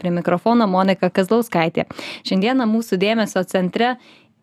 Prie 0.00 0.12
mikrofono 0.14 0.66
Monika 0.70 1.10
Kazlauskaitė. 1.10 1.86
Šiandieną 2.26 2.66
mūsų 2.70 2.98
dėmesio 3.02 3.44
centre 3.48 3.94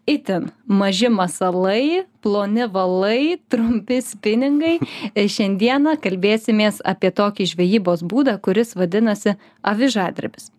itin 0.09 0.49
maži 0.65 1.09
masalai, 1.09 2.03
ploni 2.21 2.67
valai, 2.71 3.37
trumpi 3.51 4.01
spiningai. 4.05 4.77
Šiandieną 5.15 5.97
kalbėsimės 6.01 6.81
apie 6.85 7.11
tokį 7.15 7.49
žvejybos 7.53 8.05
būdą, 8.07 8.37
kuris 8.43 8.75
vadinasi 8.75 9.37
avižadrebis. 9.61 10.49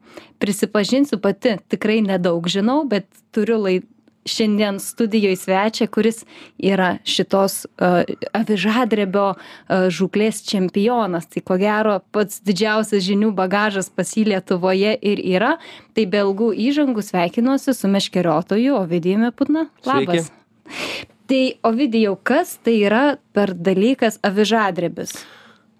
Prisipažinsiu 0.42 1.16
pati, 1.22 1.56
tikrai 1.72 2.02
nedaug 2.04 2.46
žinau, 2.50 2.82
bet 2.88 3.06
turiu 3.32 3.56
laid, 3.62 3.86
šiandien 4.28 4.78
studijoje 4.80 5.36
svečią, 5.36 5.88
kuris 5.90 6.22
yra 6.58 6.96
šitos 7.04 7.64
uh, 7.66 8.02
avižadrebio 8.36 9.26
uh, 9.34 9.86
žuklės 9.92 10.42
čempionas. 10.46 11.26
Tai 11.30 11.42
ko 11.46 11.58
gero 11.60 11.98
pats 12.14 12.42
didžiausias 12.46 13.04
žinių 13.06 13.32
bagažas 13.36 13.90
pas 13.90 14.14
jį 14.16 14.28
Lietuvoje 14.32 14.94
ir 15.02 15.22
yra. 15.34 15.56
Tai 15.96 16.06
belgų 16.06 16.52
įžangų 16.68 17.02
sveikinuosi 17.04 17.74
su 17.76 17.90
meškeriotoju 17.90 18.78
Ovidijumi 18.84 19.32
Putna. 19.34 19.66
Labas. 19.88 20.30
Sveiki. 20.30 21.08
Tai 21.32 21.44
Ovidijau, 21.64 22.16
kas 22.22 22.58
tai 22.62 22.80
yra 22.84 23.16
per 23.32 23.54
dalykas 23.54 24.18
avižadrebis? 24.26 25.14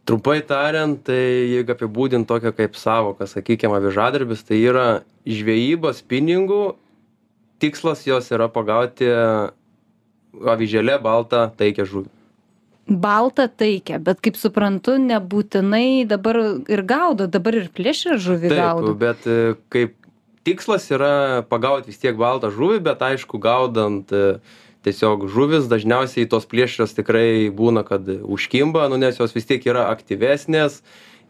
Trumpai 0.09 0.41
tariant, 0.43 0.97
tai 1.07 1.15
jeigu 1.52 1.74
apibūdint 1.74 2.27
tokią 2.27 2.51
kaip 2.57 2.79
savoką, 2.79 3.27
sakykime, 3.30 3.77
avižadarbis, 3.79 4.43
tai 4.49 4.59
yra 4.65 4.87
žvejyba 5.29 5.93
spiningų 5.95 6.63
tikslas 7.62 8.02
jos 8.09 8.29
yra 8.34 8.51
pagauti 8.52 9.09
avižėlė 10.33 10.98
baltą 11.02 11.47
taikę 11.59 11.87
žuvį. 11.88 12.11
Baltą 12.93 13.47
taikę, 13.47 14.01
bet 14.02 14.21
kaip 14.25 14.37
suprantu, 14.37 14.97
nebūtinai 14.98 16.02
dabar 16.11 16.38
ir 16.66 16.83
gaudo, 16.83 17.29
dabar 17.30 17.61
ir 17.61 17.69
plėšrė 17.71 18.19
žuvį 18.21 18.51
Taip, 18.51 18.59
gaudo. 18.59 18.95
bet 18.98 19.29
e, 19.30 19.55
kaip 19.73 19.95
tikslas 20.43 20.88
yra 20.91 21.45
pagauti 21.47 21.93
vis 21.93 22.02
tiek 22.02 22.19
baltą 22.19 22.51
žuvį, 22.51 22.80
bet 22.83 23.05
aišku, 23.07 23.38
gaudant 23.43 24.10
e, 24.10 24.40
tiesiog 24.83 25.29
žuvis, 25.30 25.71
dažniausiai 25.71 26.27
tos 26.27 26.49
plėšrios 26.51 26.96
tikrai 26.99 27.52
būna, 27.55 27.87
kad 27.87 28.09
užkimba, 28.09 28.88
nu, 28.90 28.99
nes 28.99 29.21
jos 29.21 29.35
vis 29.37 29.46
tiek 29.46 29.63
yra 29.71 29.87
aktyvesnės, 29.95 30.83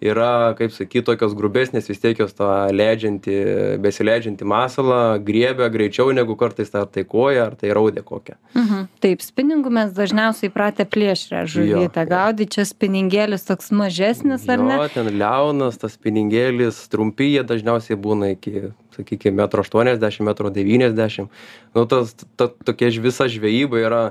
yra 0.02 0.54
kaip 0.58 0.72
sakyt 0.74 1.06
tokios 1.06 1.34
grubesnės 1.38 1.86
vis 1.90 2.00
tiek 2.02 2.18
jos 2.18 2.34
tą 2.34 2.48
leidžiantį 2.74 3.36
besileidžiantį 3.84 4.48
masalą 4.50 4.98
griebia 5.22 5.68
greičiau 5.72 6.10
negu 6.16 6.34
kartais 6.40 6.72
ar 6.74 6.88
tai 6.90 7.04
koja 7.08 7.46
ar 7.50 7.54
tai 7.60 7.70
raudė 7.76 8.02
kokia 8.06 8.36
Mhm. 8.58 8.86
Taip, 9.02 9.22
spiningų 9.24 9.70
mes 9.72 9.92
dažniausiai 9.96 10.50
pratę 10.52 10.84
plėšrę 10.86 11.42
Jo, 11.42 11.46
žuvytę 11.54 12.02
jo. 12.04 12.08
gaudyti, 12.10 12.50
čia 12.56 12.64
spiningėlis 12.68 13.46
toks 13.48 13.70
mažesnis, 13.72 14.44
ar 14.48 14.58
ne? 14.62 14.76
jo 14.76 14.88
ten 14.92 15.08
liaunas 15.18 15.78
tas 15.80 15.96
pinigėlis 15.96 16.82
trumpi 16.92 17.30
jie 17.32 17.42
dažniausiai 17.46 17.96
būna 17.96 18.32
iki 18.36 18.72
sakykim 18.96 19.34
metro 19.38 19.62
aštuoniasdešim 19.64 20.26
metro 20.28 20.50
devyniasdešim 20.52 21.28
nu 21.74 21.86
tas 21.88 22.12
ta 22.36 22.48
tokia 22.48 22.90
visa 23.00 23.24
žvejyba 23.30 23.80
yra 23.86 24.02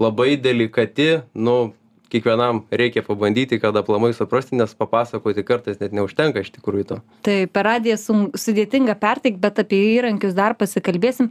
labai 0.00 0.36
delikati 0.40 1.20
nu 1.34 1.72
kiekvienam 2.12 2.62
reikia 2.70 3.02
pabandyti 3.06 3.58
kad 3.62 3.76
aplamai 3.80 4.12
suprasti 4.16 4.58
nes 4.58 4.76
papasakoti 4.78 5.44
kartais 5.48 5.80
net 5.80 5.96
neužtenka 5.96 6.44
iš 6.44 6.52
tikrųjų 6.58 6.88
to 6.92 7.00
Tai 7.26 7.36
per 7.52 7.66
radiją 7.68 7.96
sudėtinga 8.38 8.96
perteikti, 9.00 9.40
bet 9.42 9.60
apie 9.62 9.80
įrankius 9.96 10.34
dar 10.36 10.56
pasikalbėsim. 10.58 11.30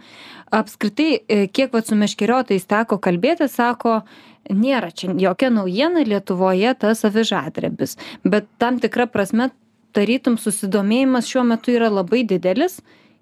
Apskritai, 0.55 1.09
e, 1.27 1.47
kiek 1.51 1.73
vat 1.75 1.87
su 1.87 1.97
meškeriotojais 1.99 2.67
teko 2.69 2.97
kalbėti, 3.03 3.47
sako, 3.51 4.01
nėra 4.49 4.91
čia 4.95 5.11
jokia 5.19 5.51
naujiena 5.53 6.05
Lietuvoje 6.07 6.73
tas 6.79 7.03
avižadrebis, 7.07 7.97
bet 8.23 8.47
tam 8.61 8.79
tikra 8.83 9.07
prasme, 9.11 9.51
tarytum 9.95 10.37
susidomėjimas 10.39 11.27
šiuo 11.27 11.45
metu 11.51 11.75
yra 11.75 11.91
labai 11.91 12.23
didelis. 12.27 12.79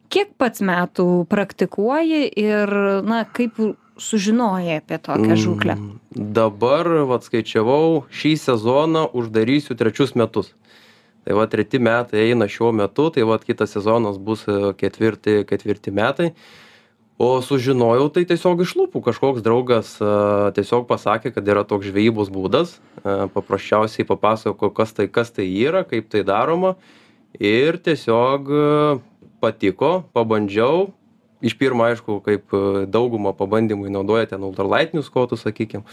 Kiek 0.09 0.31
pats 0.41 0.61
metų 0.65 1.05
praktikuoji 1.29 2.23
ir, 2.41 2.71
na, 3.05 3.23
kaip 3.29 3.59
sužinojai 3.99 4.79
apie 4.79 4.97
tokią 5.03 5.35
žūklę? 5.39 5.75
Mm, 5.75 5.99
dabar 6.35 6.87
vat 7.09 7.27
skaičiavau 7.27 8.05
šį 8.09 8.33
sezoną 8.39 9.05
uždarysiu 9.13 9.77
trečius 9.79 10.15
metus. 10.19 10.53
Tai 11.27 11.35
va 11.37 11.45
treti 11.51 11.81
metai 11.83 12.29
eina 12.31 12.47
šiuo 12.49 12.71
metu 12.73 13.09
tai 13.13 13.27
vat 13.27 13.43
kitas 13.45 13.75
sezonas 13.75 14.17
bus 14.17 14.47
e, 14.47 14.73
ketvirti 14.79 15.43
ketvirti 15.49 15.93
metai. 15.93 16.31
O 17.19 17.41
sužinojau 17.43 18.07
tai 18.15 18.23
tiesiog 18.23 18.61
iš 18.63 18.77
lūpų. 18.79 19.01
Kažkoks 19.03 19.43
draugas 19.43 19.97
a, 19.99 20.53
tiesiog 20.55 20.87
pasakė 20.87 21.33
kad 21.35 21.51
yra 21.51 21.65
toks 21.67 21.89
žvejybos 21.91 22.31
būdas 22.31 22.77
a, 23.03 23.27
paprasčiausiai 23.33 24.07
papasakojo 24.07 24.71
kas 24.71 24.95
tai 24.95 25.09
kas 25.11 25.35
tai 25.35 25.49
yra 25.51 25.83
kaip 25.83 26.07
tai 26.09 26.23
daroma. 26.23 26.77
Ir 27.35 27.75
tiesiog 27.83 28.49
a, 28.49 28.63
patiko 29.43 29.91
pabandžiau 30.15 30.89
iš 31.41 31.57
pirmo 31.59 31.85
aišku 31.87 32.19
kaip 32.25 32.55
a, 32.55 32.85
dauguma 32.87 33.33
pabandymui 33.35 33.91
naudoja 33.93 34.31
ten 34.33 34.43
ultralaitinius 34.43 35.11
kotus 35.13 35.45
sakykim. 35.47 35.85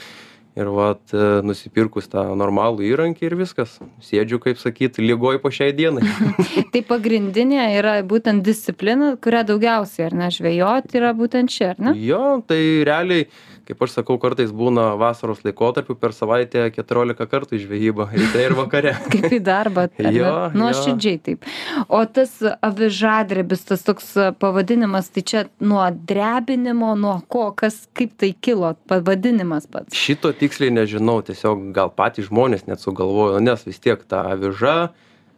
Ir 0.56 0.70
vat 0.72 1.12
a, 1.12 1.42
nusipirkus 1.44 2.08
tą 2.12 2.24
normalų 2.38 2.86
įrankį 2.88 3.28
ir 3.28 3.36
viskas. 3.42 3.76
Sėdžiu 4.04 4.40
kaip 4.42 4.60
sakyt 4.62 5.00
ligoj 5.02 5.40
po 5.42 5.52
šiai 5.52 5.74
dienai. 5.76 6.06
Tai 6.72 6.82
pagrindinė 6.88 7.68
yra 7.76 7.98
būtent 8.06 8.46
disciplina, 8.46 9.14
kurią 9.20 9.44
daugiausiai, 9.52 10.08
ar 10.08 10.16
ne, 10.24 10.30
žvejoti 10.32 11.02
yra 11.02 11.12
būtent 11.16 11.52
čia, 11.52 11.74
ar 11.74 11.84
ne? 11.88 11.96
jo 12.00 12.40
tai 12.48 12.62
realiai 12.88 13.28
kaip 13.66 13.82
aš 13.86 13.98
sakau 13.98 14.16
kartais 14.22 14.52
būna 14.54 14.92
vasaros 15.00 15.42
laikotarpiu 15.46 15.96
per 15.98 16.14
savaitę 16.16 16.68
keturiolika 16.74 17.26
kartų 17.30 17.58
į 17.58 17.62
žvejybą 17.64 18.08
ryte 18.16 18.44
ir 18.44 18.56
vakare 18.58 18.94
Kaip 19.12 19.28
į 19.32 19.40
darbą. 19.46 19.86
Jo, 20.12 20.32
Nuoširdžiai 20.56 21.20
taip. 21.22 21.46
O 21.88 22.02
tas 22.06 22.38
avižadrebis, 22.42 23.64
tas 23.68 23.84
toks 23.86 24.12
pavadinimas, 24.40 25.10
tai 25.14 25.24
čia 25.26 25.44
nuo 25.60 25.84
drebinimo, 25.90 26.94
nuo 26.98 27.18
ko, 27.28 27.48
kas, 27.56 27.84
kaip 27.96 28.14
tai 28.20 28.32
kilo, 28.40 28.74
pavadinimas 28.90 29.66
pats. 29.70 29.96
šito 29.96 30.32
tiksliai 30.36 30.72
nežinau 30.74 31.18
tiesiog 31.26 31.70
gal 31.76 31.90
patys 31.94 32.30
žmonės 32.30 32.66
net 32.70 32.82
sugalvojo 32.82 33.40
nes 33.42 33.66
vis 33.66 33.80
tiek 33.82 34.02
ta 34.08 34.22
aviža 34.32 34.76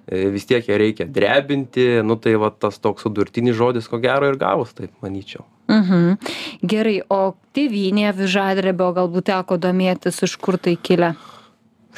e, 0.07 0.29
vis 0.35 0.49
tiek 0.49 0.69
ją 0.69 0.79
reikia 0.81 1.09
drebinti 1.09 1.89
nu 2.05 2.19
tai 2.21 2.37
va 2.41 2.51
tas 2.51 2.81
toks 2.83 3.07
sudurtinis 3.07 3.57
žodis 3.59 3.89
ko 3.91 4.01
gero 4.03 4.31
ir 4.31 4.41
gavos 4.41 4.75
taip 4.77 4.93
manyčiau 5.05 5.47
Mhm. 5.79 6.19
Gerai, 6.63 7.01
o 7.09 7.35
tėvynė 7.55 8.09
avižadrebio 8.13 8.93
galbūt 8.97 9.31
teko 9.31 9.59
domėtis, 9.61 10.23
iš 10.27 10.37
kur 10.37 10.59
tai 10.59 10.77
kilę. 10.77 11.15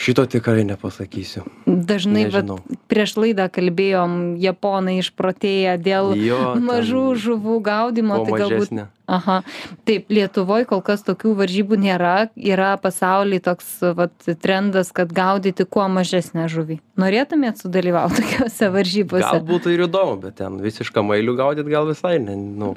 šito 0.00 0.24
tikrai 0.24 0.64
nepasakysiu 0.64 1.44
Dažnai 1.66 2.30
prieš 2.88 3.16
laidą 3.20 3.48
kalbėjom, 3.52 4.36
japonai 4.40 4.98
išprotėję 5.02 5.76
dėl 5.76 6.14
Jo, 6.16 6.54
mažų 6.56 7.04
žuvų 7.20 7.60
gaudimo, 7.60 8.24
tai 8.24 8.32
galbūt 8.32 8.70
mažesnė. 8.70 8.86
Aha. 9.10 9.40
Taip, 9.88 10.10
Lietuvoje 10.12 10.68
kol 10.70 10.82
kas 10.86 11.02
tokių 11.06 11.34
varžybų 11.40 11.80
nėra. 11.82 12.14
Yra 12.38 12.76
pasaulyje 12.80 13.44
toks 13.48 13.72
vat, 13.98 14.14
trendas, 14.42 14.92
kad 14.94 15.10
gaudyti 15.14 15.66
kuo 15.66 15.88
mažesnę 15.90 16.46
žuvį. 16.52 16.78
Norėtumėt 17.00 17.62
sudalyvauti 17.62 18.20
tokiuose 18.20 18.70
varžybose? 18.74 19.26
gal 19.26 19.44
būtų 19.46 19.74
ir 19.74 19.84
įdomu 19.86 20.18
bet 20.22 20.38
ten 20.40 20.58
visišką 20.62 21.02
mailių 21.06 21.36
gaudyt 21.38 21.70
gal 21.70 21.88
visai 21.88 22.18
ne 22.22 22.36
nu 22.36 22.74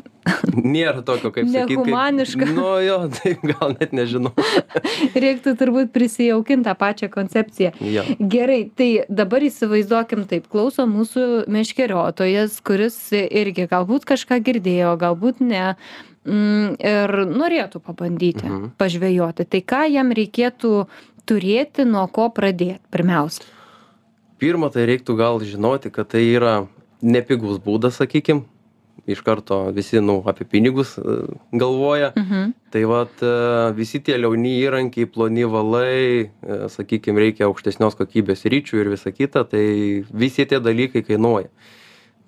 nėra 0.53 1.03
tokio 1.05 1.31
kaip 1.33 1.49
sakyt 1.49 1.69
kaip 1.69 1.83
Nehumaniška. 1.83 2.47
nu 2.55 2.67
jo 2.83 2.97
tai 3.17 3.35
gal 3.43 3.75
net 3.79 3.93
nežinau 3.95 4.33
Reiktų 5.25 5.55
turbūt 5.59 5.91
prisijaukinti 5.95 6.67
tą 6.67 6.75
pačią 6.79 7.09
koncepciją. 7.13 7.73
jo 7.79 8.05
Gerai, 8.19 8.63
tai 8.77 8.89
dabar 9.09 9.43
įsivaizduokim 9.45 10.25
taip, 10.29 10.47
klauso 10.51 10.85
mūsų 10.89 11.45
meškeriotojas, 11.51 12.59
kuris 12.65 12.97
irgi 13.13 13.67
galbūt 13.71 14.07
kažką 14.09 14.39
girdėjo, 14.45 14.95
galbūt 15.01 15.43
ne. 15.43 15.75
Mm, 16.25 16.75
ir 16.79 17.11
norėtų 17.27 17.81
pabandyti 17.83 18.45
Mhm. 18.47 18.69
pažvejoti. 18.79 19.43
Tai 19.45 19.61
ką 19.61 19.81
jam 19.91 20.11
reikėtų 20.11 20.87
turėti, 21.27 21.83
nuo 21.85 22.07
ko 22.07 22.29
pradėti 22.29 22.79
pirmiausia? 22.91 23.43
pirma 24.39 24.67
tai 24.69 24.83
reiktų 24.89 25.15
gal 25.15 25.39
žinoti 25.39 25.91
kad 25.91 26.09
tai 26.11 26.23
yra 26.35 26.67
nepigus 27.01 27.59
būdas 27.63 27.95
sakykim 28.01 28.41
iš 29.07 29.21
karto 29.23 29.71
visi 29.71 29.99
nu 30.03 30.21
apie 30.27 30.43
pinigus 30.45 30.97
e, 30.97 31.03
galvoja 31.53 32.11
Mhm. 32.15 32.53
tai 32.71 32.83
vat 32.85 33.23
e, 33.23 33.71
visi 33.75 33.99
tie 33.99 34.17
liauni 34.17 34.59
įrankiai 34.63 35.05
ploni 35.07 35.43
valai 35.43 36.27
e, 36.27 36.67
sakykim 36.67 37.15
reikia 37.17 37.47
aukštesnios 37.47 37.95
kokybės 37.95 38.43
ričių 38.43 38.79
ir 38.81 38.89
visa 38.89 39.11
kita 39.11 39.43
tai 39.47 40.03
visi 40.11 40.45
tie 40.45 40.59
dalykai 40.59 41.03
kainuoja 41.07 41.47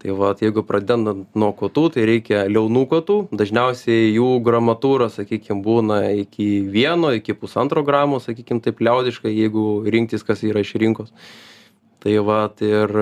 tai 0.06 0.14
vat 0.14 0.42
jeigu 0.44 0.62
pradedant 0.62 1.26
nuo 1.34 1.50
kotų 1.58 1.88
tai 1.96 2.04
reikia 2.06 2.44
liaunų 2.46 2.84
kotų. 2.92 3.16
Dažniausiai 3.34 4.12
jų 4.14 4.28
gramatūra 4.46 5.08
sakykim 5.10 5.64
būna 5.66 6.12
iki 6.22 6.62
vieno 6.70 7.10
iki 7.16 7.34
pusantro 7.34 7.82
gramo 7.82 8.20
sakykim 8.22 8.62
taip 8.62 8.84
liaudiškai 8.86 9.34
jeigu 9.34 9.82
rinktis 9.90 10.22
kas 10.22 10.44
yra 10.46 10.62
iš 10.62 10.76
rinkos. 10.78 11.10
Tai 12.06 12.14
vat 12.28 12.62
ir 12.62 12.94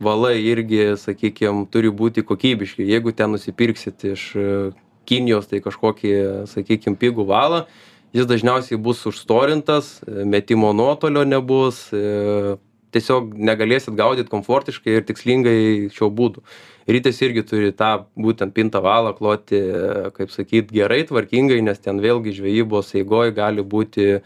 valai 0.00 0.38
irgi 0.40 0.96
sakykim 0.96 1.66
turi 1.68 1.92
būti 1.92 2.24
kokybiški. 2.24 2.86
Jeigu 2.88 3.12
ten 3.12 3.36
nusipirksit 3.36 4.08
iš 4.08 4.24
kinijos 5.04 5.52
tai 5.52 5.60
kažkokį 5.60 6.14
sakykim 6.48 6.96
pigų 6.96 7.28
valą 7.28 7.66
jis 8.16 8.24
dažniausiai 8.24 8.80
bus 8.80 9.04
užstorintas 9.04 9.98
metimo 10.08 10.72
nuotolio 10.72 11.26
nebus 11.28 11.90
tiesiog 12.94 13.34
negalėsit 13.50 13.96
gaudyt 13.98 14.30
komfortiškai 14.32 14.98
ir 14.98 15.06
tikslingai 15.08 15.60
šiuo 15.94 16.10
būdu 16.14 16.44
ritės 16.88 17.20
irgi 17.24 17.44
turi 17.46 17.72
tą 17.76 17.90
būtent 18.16 18.54
pintą 18.56 18.82
valą 18.84 19.14
kloti 19.16 19.60
kaip 20.16 20.32
sakyt 20.34 20.72
gerai 20.74 21.02
tvarkingai 21.08 21.60
nes 21.64 21.80
ten 21.84 22.00
vėlgi 22.04 22.36
žvejybos 22.38 22.94
eigoj 23.00 23.34
gali 23.36 23.64
būti 23.76 24.22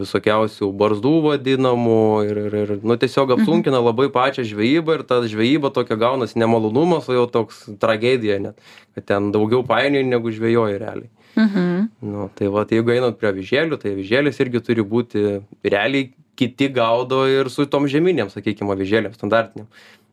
visokiausių 0.00 0.70
barzdų 0.80 1.14
vadinamų 1.24 2.02
ir 2.28 2.40
ir 2.42 2.56
ir 2.60 2.74
nu 2.86 2.96
tiesiog 3.00 3.34
apsunkina 3.36 3.80
labai 3.82 4.08
pačią 4.12 4.44
žvejybą 4.48 4.98
ir 4.98 5.06
ta 5.06 5.20
žvejyba 5.26 5.72
tokia 5.74 5.98
gaunasi 6.00 6.38
ne 6.40 6.48
malonumas 6.50 7.08
o 7.10 7.16
jau 7.16 7.26
toks 7.30 7.64
tragedija 7.82 8.38
net 8.42 8.70
kad 8.94 9.06
ten 9.06 9.30
daugiau 9.34 9.64
painioji 9.66 10.06
negu 10.06 10.30
žvejoji 10.34 10.78
realiai. 10.82 11.10
Mhm. 11.36 11.88
nu 12.02 12.30
tai 12.34 12.48
vat 12.50 12.72
jeigu 12.74 12.90
einant 12.90 13.18
prie 13.18 13.30
avižėlių 13.30 13.78
tai 13.78 13.92
avižėlės 13.94 14.40
irgi 14.42 14.62
turi 14.66 14.82
būti 14.82 15.20
realiai 15.62 16.10
kiti 16.40 16.70
gaudo 16.72 17.22
ir 17.28 17.50
su 17.52 17.66
tom 17.70 17.84
žieminėm 17.92 18.32
sakykim 18.32 18.72
avižėlėm 18.72 19.12
standartinėm 19.18 19.68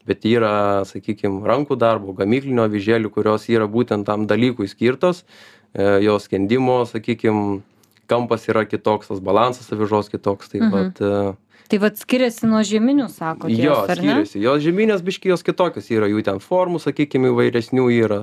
bet 0.08 0.24
yra 0.28 0.86
sakykim 0.88 1.42
rankų 1.48 1.76
darbo 1.80 2.14
gamyklinių 2.16 2.64
avižėlių 2.68 3.10
kurios 3.16 3.48
yra 3.52 3.66
būtent 3.72 4.08
tam 4.08 4.28
dalykui 4.30 4.68
skirtos 4.72 5.24
e, 5.74 5.98
jos 6.06 6.28
skendimo 6.30 6.82
sakykim 6.88 7.42
kampas 8.08 8.46
yra 8.48 8.64
kitoks 8.64 9.10
tas 9.12 9.20
balansas 9.20 9.68
avižos 9.76 10.08
kitoks 10.14 10.54
tai 10.54 10.62
Mhm. 10.64 10.72
vat 10.78 11.02
e, 11.02 11.36
Tai 11.68 11.78
vad 11.84 11.98
skiriasi 12.00 12.48
nuo 12.48 12.62
žieminių, 12.64 13.10
sakot, 13.12 13.52
jo 13.52 13.66
jos, 13.74 13.90
ar 13.92 14.00
ne? 14.00 14.14
skiriasi 14.24 14.40
jos 14.40 14.62
žieminės 14.64 15.02
biškį 15.04 15.34
jos 15.34 15.44
kitokios 15.44 15.90
yra 15.92 16.08
jų 16.08 16.24
ten 16.24 16.40
formų 16.40 16.80
sakykim 16.80 17.26
įvairesnių 17.28 17.88
yra 17.98 18.22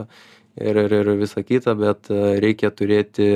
ir 0.57 0.79
ir 0.87 0.95
ir 1.03 1.11
visa 1.21 1.43
kita 1.45 1.75
bet 1.77 2.09
e, 2.09 2.39
reikia 2.41 2.71
turėti 2.73 3.29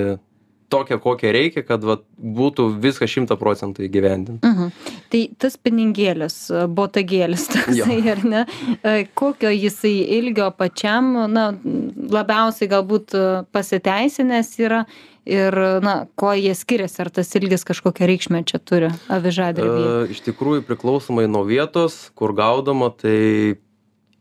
tokią 0.68 0.98
kokią 1.02 1.32
reikia 1.32 1.64
kad 1.66 1.84
vat 1.84 2.04
būtų 2.18 2.68
viskas 2.82 3.10
šimtą 3.12 3.38
procentų 3.40 3.86
įgyvendinta 3.88 4.48
Mhm. 4.48 4.72
Tai 5.08 5.20
tas 5.40 5.56
pinigėlis, 5.56 6.36
botagėlis 6.68 7.46
toksai, 7.54 7.98
ar 8.12 8.24
ne? 8.24 8.46
E, 8.82 9.06
Kokio 9.18 9.50
jisai 9.52 9.94
ilgio 10.18 10.50
pačiam, 10.56 11.14
na, 11.32 11.50
labiausiai 12.12 12.70
galbūt 12.70 13.14
e, 13.16 13.22
pasiteisinęs 13.54 14.52
yra 14.60 14.82
ir, 15.28 15.54
na, 15.84 15.94
kuo 16.18 16.32
jie 16.36 16.54
skiriasi, 16.56 17.00
ar 17.04 17.12
tas 17.20 17.32
ilgis 17.38 17.66
kažkokią 17.68 18.08
reikšmę 18.08 18.42
čia 18.48 18.60
turi 18.60 18.90
avižadrebėje? 19.12 19.88
E, 20.08 20.12
iš 20.16 20.24
tikrųjų 20.28 20.64
priklausomai 20.68 21.28
nuo 21.30 21.44
vietos 21.48 22.08
kur 22.18 22.34
gaudoma 22.36 22.90
tai 22.96 23.58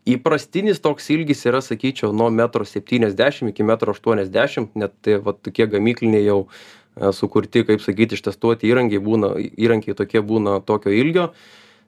įprastinis 0.08 0.80
toks 0.84 1.10
ilgis 1.14 1.46
yra 1.50 1.62
sakyčiau 1.64 2.14
nuo 2.16 2.30
metro 2.34 2.66
septyniasdešim 2.68 3.52
iki 3.52 3.66
metro 3.68 3.94
aštuoniasdešim 3.96 4.72
net 4.80 4.96
tai 5.04 5.20
vat 5.24 5.42
tokie 5.44 5.68
gamykliniai 5.72 6.26
jau 6.26 6.40
e, 6.48 7.12
sukurti 7.14 7.66
kaip 7.68 7.84
sakyt 7.84 8.18
ištestuoti 8.18 8.70
įrankiai 8.72 9.04
būna 9.04 9.34
įrankiai 9.38 9.98
tokie 9.98 10.24
būna 10.24 10.60
tokio 10.66 10.94
ilgio. 10.96 11.32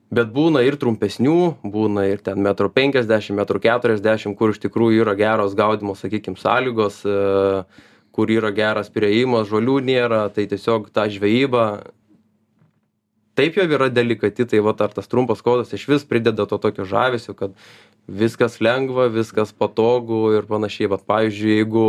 Bet 0.09 0.31
būna 0.33 0.63
ir 0.65 0.73
trumpesnių 0.81 1.37
būna 1.69 2.07
ir 2.09 2.23
ten 2.25 2.41
metro 2.41 2.71
penkiasdešim 2.73 3.37
metro 3.37 3.61
keturiasdešim 3.61 4.33
kur 4.35 4.55
iš 4.55 4.63
tikrųjų 4.65 5.03
yra 5.05 5.13
geros 5.19 5.53
gaudymo 5.57 5.93
sakykim 5.95 6.37
sąlygos 6.39 7.03
e, 7.05 7.19
kur 8.11 8.33
yra 8.33 8.51
geras 8.51 8.89
priėjimas 8.91 9.47
žolių 9.51 9.79
nėra 9.85 10.25
tai 10.33 10.49
tiesiog 10.49 10.89
ta 10.91 11.07
žvejyba. 11.07 11.69
Taip 13.39 13.55
jau 13.55 13.63
yra 13.69 13.87
delikati 13.87 14.43
tai 14.49 14.59
vat 14.65 14.81
ar 14.83 14.91
tas 14.91 15.07
trumpas 15.07 15.39
kodas 15.45 15.71
išvis 15.71 16.03
prideda 16.09 16.43
to 16.49 16.57
tokio 16.59 16.83
žavesio 16.89 17.37
kad 17.39 17.53
viskas 18.09 18.57
lengva 18.63 19.07
viskas 19.13 19.53
patogu 19.53 20.29
ir 20.37 20.47
panašiai. 20.49 20.89
Vat 20.91 21.05
pavyzdžiui 21.09 21.59
jeigu 21.59 21.85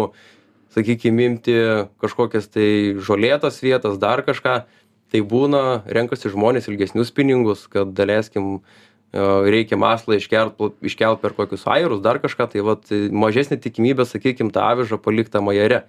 sakykim 0.75 1.19
imti 1.25 1.56
kažkokias 2.02 2.50
tai 2.52 2.69
žolėtas 3.02 3.58
vietas 3.64 3.99
dar 4.02 4.22
kažką 4.26 4.61
tai 5.11 5.25
būna 5.26 5.82
renkasi 5.90 6.31
žmonės 6.31 6.70
ilgesnius 6.70 7.11
spiningus 7.11 7.67
kad 7.70 7.90
daleiskim 7.96 8.52
e, 8.55 8.61
reikia 9.50 9.78
masalą 9.81 10.20
iškelt 10.20 10.62
iškelt 10.87 11.22
per 11.25 11.34
kokius 11.34 11.67
ajerus 11.67 12.02
dar 12.05 12.22
kažką 12.22 12.46
tai 12.55 12.64
vat 12.67 12.94
mažesnė 13.11 13.58
tikimybė 13.58 14.06
sakykim 14.06 14.55
tą 14.55 14.70
avižą 14.70 15.00
palikt 15.02 15.34
tam 15.34 15.50
ajere 15.50 15.84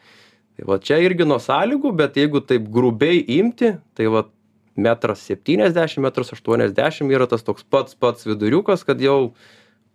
tai 0.58 0.68
va 0.68 0.82
čia 0.82 0.98
irgi 1.06 1.30
nuo 1.30 1.38
sąlygų 1.42 1.94
bet 2.02 2.18
jeigu 2.18 2.42
taip 2.42 2.66
grubiai 2.74 3.22
imti 3.38 3.76
tai 3.94 4.10
vat 4.10 4.34
metras 4.76 5.22
septyniasdešim 5.28 6.04
metras 6.08 6.34
aštuoniasdešim 6.34 7.12
yra 7.14 7.28
tas 7.30 7.46
toks 7.46 7.68
pats 7.70 7.94
pats 7.94 8.26
viduriukas 8.26 8.88
kad 8.88 9.02
jau 9.04 9.34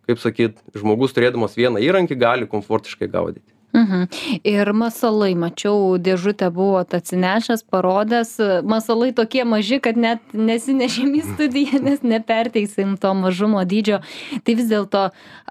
kaip 0.07 0.23
sakyt 0.23 0.63
žmogus 0.77 1.15
turėdamas 1.17 1.59
vieną 1.59 1.83
įrankį 1.83 2.19
gali 2.21 2.51
komfortiškai 2.51 3.11
gaudyti 3.13 3.57
Mhm. 3.77 4.07
Ir 4.47 4.71
masalai, 4.73 5.35
mačiau, 5.37 5.99
dėžutę 6.01 6.49
buvot 6.55 6.95
atsinešęs, 6.97 7.65
parodęs, 7.69 8.31
masalai 8.65 9.11
tokie 9.13 9.45
maži, 9.45 9.81
kad 9.85 9.99
net 10.01 10.23
nesinešėm 10.33 11.11
į 11.19 11.23
studiją, 11.35 11.81
nes 11.85 12.01
neperteisim 12.01 12.95
to 13.01 13.13
mažumo 13.19 13.61
dydžio. 13.69 14.01
Tai 14.47 14.55
vis 14.57 14.71
dėlto, 14.71 15.03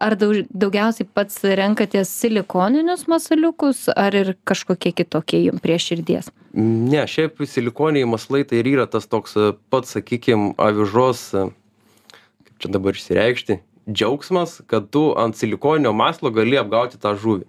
ar 0.07 0.17
daug, 0.17 0.41
daugiausiai 0.49 1.05
pats 1.05 1.43
renkatės 1.43 2.09
silikoninius 2.09 3.05
masaliukus, 3.11 3.85
ar 3.93 4.17
ir 4.17 4.33
kažkokie 4.47 4.95
kitokie 5.03 5.43
jums 5.45 5.61
prie 5.61 5.77
širdies? 5.77 6.33
ne 6.55 7.01
šiaip 7.03 7.41
silikoniniai 7.43 8.07
masalai 8.07 8.45
tai 8.47 8.61
ir 8.61 8.69
yra 8.69 8.85
tas 8.87 9.03
toks 9.11 9.33
pats 9.69 9.91
sakykim 9.91 10.53
avižos 10.55 11.23
kaip 11.35 12.53
čia 12.63 12.71
dabar 12.71 12.95
išsireikšti 12.95 13.57
džiaugsmas 13.89 14.61
kad 14.67 14.89
tu 14.89 15.13
ant 15.17 15.37
silikoninio 15.37 15.93
masalo 15.93 16.31
gali 16.33 16.57
apgauti 16.57 17.01
tą 17.01 17.15
žuvį. 17.19 17.45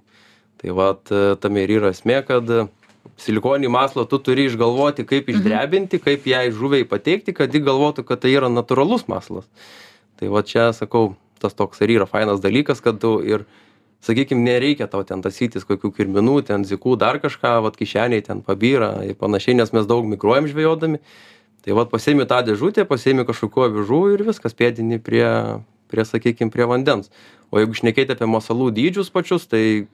Tai 0.60 0.74
vat 0.76 1.12
e, 1.12 1.36
tame 1.40 1.64
ir 1.64 1.76
yra 1.78 1.92
esmė 1.94 2.22
kad 2.28 2.50
e, 2.50 2.66
silikoninį 3.20 3.70
masalą 3.72 4.06
tu 4.08 4.18
turi 4.20 4.46
išgalvoti 4.50 5.06
kaip 5.08 5.28
išdrebinti 5.32 6.00
kaip 6.02 6.26
jai 6.28 6.48
žuviai 6.52 6.88
pateikti 6.88 7.34
kad 7.36 7.54
ji 7.54 7.62
galvotų 7.64 8.04
kad 8.08 8.24
tai 8.24 8.34
yra 8.36 8.50
natūralus 8.52 9.06
masalas 9.08 9.46
tai 10.20 10.32
va 10.32 10.42
čia 10.42 10.72
sakau 10.76 11.14
tas 11.40 11.54
toks 11.54 11.80
ir 11.84 11.96
yra 11.98 12.08
fainas 12.08 12.42
dalykas 12.44 12.82
kad 12.84 13.00
tu 13.00 13.18
ir 13.24 13.46
sakykim 14.04 14.42
nereikia 14.44 14.88
tau 14.90 15.04
ten 15.04 15.22
tąsytis 15.24 15.66
kokių 15.68 15.92
kirminų 15.96 16.40
ten 16.50 16.64
dzikų 16.66 16.96
dar 17.00 17.20
kažką 17.22 17.58
vat 17.64 17.78
kišenėj 17.78 18.26
ten 18.28 18.42
pabyra 18.44 18.92
ir 19.08 19.16
panašiai 19.20 19.56
nes 19.56 19.72
mes 19.72 19.88
daug 19.88 20.06
migruojam 20.08 20.48
žvejodami. 20.50 21.00
Tai 21.66 21.74
vat 21.74 21.90
pasiimi 21.90 22.28
tą 22.30 22.44
dėžutę 22.46 22.84
pasiimi 22.86 23.24
kažkokių 23.26 23.64
avižų 23.66 24.02
ir 24.14 24.22
viskas 24.28 24.54
pėdini 24.54 25.00
prie 25.02 25.26
prie 25.90 26.04
sakykim 26.06 26.50
prie 26.54 26.66
vandens. 26.68 27.10
O 27.50 27.60
jeigu 27.60 27.76
šnekėt 27.78 28.12
apie 28.14 28.28
masalų 28.30 28.72
dydžius 28.74 29.12
pačius 29.14 29.46
tai 29.50 29.86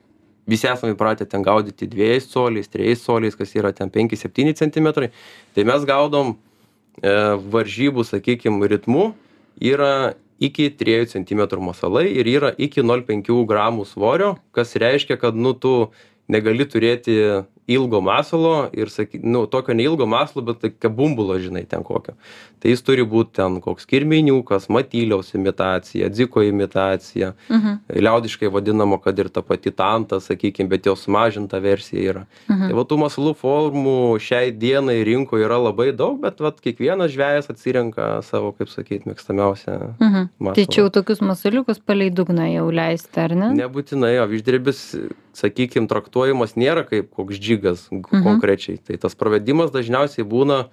visi 0.49 0.69
esam 0.71 0.95
įpratę 0.95 1.27
ten 1.29 1.45
gaudyti 1.47 1.87
dvejais 1.91 2.27
coliais 2.33 2.71
trejais 2.71 3.05
coliais 3.05 3.37
kas 3.39 3.55
yra 3.59 3.73
ten 3.77 3.91
penki 3.93 4.19
septyni 4.19 4.55
centimetrai. 4.59 5.13
Tai 5.55 5.67
mes 5.69 5.87
gaudom 5.89 6.35
e, 6.35 7.13
varžybų 7.53 8.07
sakykim 8.09 8.63
ritmu 8.65 9.13
yra 9.61 10.15
iki 10.43 10.71
triejų 10.75 11.11
centimetrų 11.13 11.63
masalai 11.63 12.09
ir 12.11 12.27
yra 12.27 12.51
iki 12.59 12.83
nol 12.83 13.05
penkių 13.07 13.45
gramų 13.47 13.87
svorio 13.87 14.35
kas 14.57 14.75
reiškia 14.81 15.19
kad 15.21 15.39
nu 15.39 15.55
tu 15.55 15.93
negali 16.29 16.65
turėti 16.65 17.45
ilgo 17.73 18.01
masalo 18.03 18.69
ir 18.75 18.91
saky 18.91 19.21
nu 19.23 19.45
tokio 19.47 19.75
neilgo 19.75 20.07
masalo 20.07 20.43
bet 20.45 20.59
tokio 20.61 20.91
bumbulo 20.91 21.37
žinai 21.39 21.63
ten 21.69 21.85
kokio 21.87 22.15
tai 22.63 22.73
jis 22.73 22.83
turi 22.83 23.05
būt 23.07 23.31
ten 23.39 23.61
koks 23.63 23.87
kirminiukas 23.87 24.67
matyliaus 24.69 25.31
imitacija 25.35 26.09
dziko 26.11 26.43
imitacija 26.43 27.33
Mhm. 27.49 27.77
liaudiškai 28.03 28.51
vadinama 28.51 28.99
kad 29.03 29.19
ir 29.19 29.29
ta 29.29 29.43
pati 29.43 29.71
tanta 29.71 30.19
sakykim 30.21 30.69
bet 30.69 30.87
jos 30.87 31.05
sumažinta 31.07 31.59
versija 31.63 32.03
yra 32.13 32.25
Mhm. 32.51 32.67
tai 32.69 32.73
va 32.75 32.83
tų 32.85 32.99
masalų 33.05 33.35
formų 33.39 34.19
šiai 34.19 34.51
dienai 34.59 35.05
rinkoj 35.07 35.45
yra 35.47 35.59
labai 35.63 35.93
daug 35.97 36.21
bet 36.21 36.41
vat 36.41 36.61
kiekvienas 36.61 37.11
žvejas 37.15 37.51
atsirenka 37.51 38.23
savo 38.23 38.53
kaip 38.59 38.69
sakyt 38.75 39.07
mėgstamiausią 39.07 39.95
Mhm. 40.01 40.29
masalą 40.41 40.55
Tai 40.55 40.67
čia 40.67 40.83
jau 40.83 40.91
tokius 40.91 41.21
masaliukus 41.23 41.79
palei 41.79 42.11
dugną 42.11 42.51
jau 42.55 42.71
leisti, 42.71 43.19
ar 43.21 43.31
ne? 43.35 43.55
nebūtinai 43.55 44.19
aviždrebis 44.27 44.97
sakykim 45.33 45.89
traktuojamas 45.89 46.55
nėra 46.57 46.85
kaip 46.89 47.11
koks 47.15 47.39
džigas 47.41 47.89
Mhm. 47.91 48.23
konkrečiai. 48.25 48.79
Tai 48.85 48.97
tas 48.97 49.15
pravedimas 49.15 49.71
dažniausiai 49.73 50.25
būna 50.25 50.67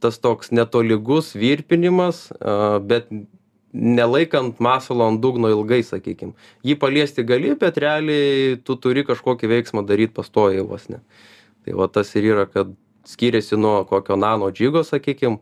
tas 0.00 0.18
toks 0.18 0.50
netolygus 0.50 1.34
virpinimas 1.34 2.32
bet 2.86 3.08
nelaikant 3.72 4.58
masalo 4.60 5.06
ant 5.06 5.20
dugno 5.22 5.48
ilgai 5.48 5.82
sakykim. 5.86 6.32
Jį 6.64 6.74
paliesti 6.78 7.22
gali 7.22 7.54
bet 7.54 7.76
realiai 7.78 8.56
tu 8.64 8.74
turi 8.76 9.04
kažkokį 9.04 9.46
veiksmą 9.46 9.84
daryt 9.86 10.14
pastoviai 10.14 10.64
vos 10.66 10.88
ne. 10.88 11.00
Tai 11.64 11.74
va 11.78 11.86
tas 11.88 12.10
ir 12.16 12.24
yra 12.32 12.46
kad 12.50 12.72
skiriasi 13.06 13.56
nuo 13.56 13.84
kokio 13.84 14.16
nano 14.16 14.50
džigo 14.50 14.82
sakykim 14.82 15.38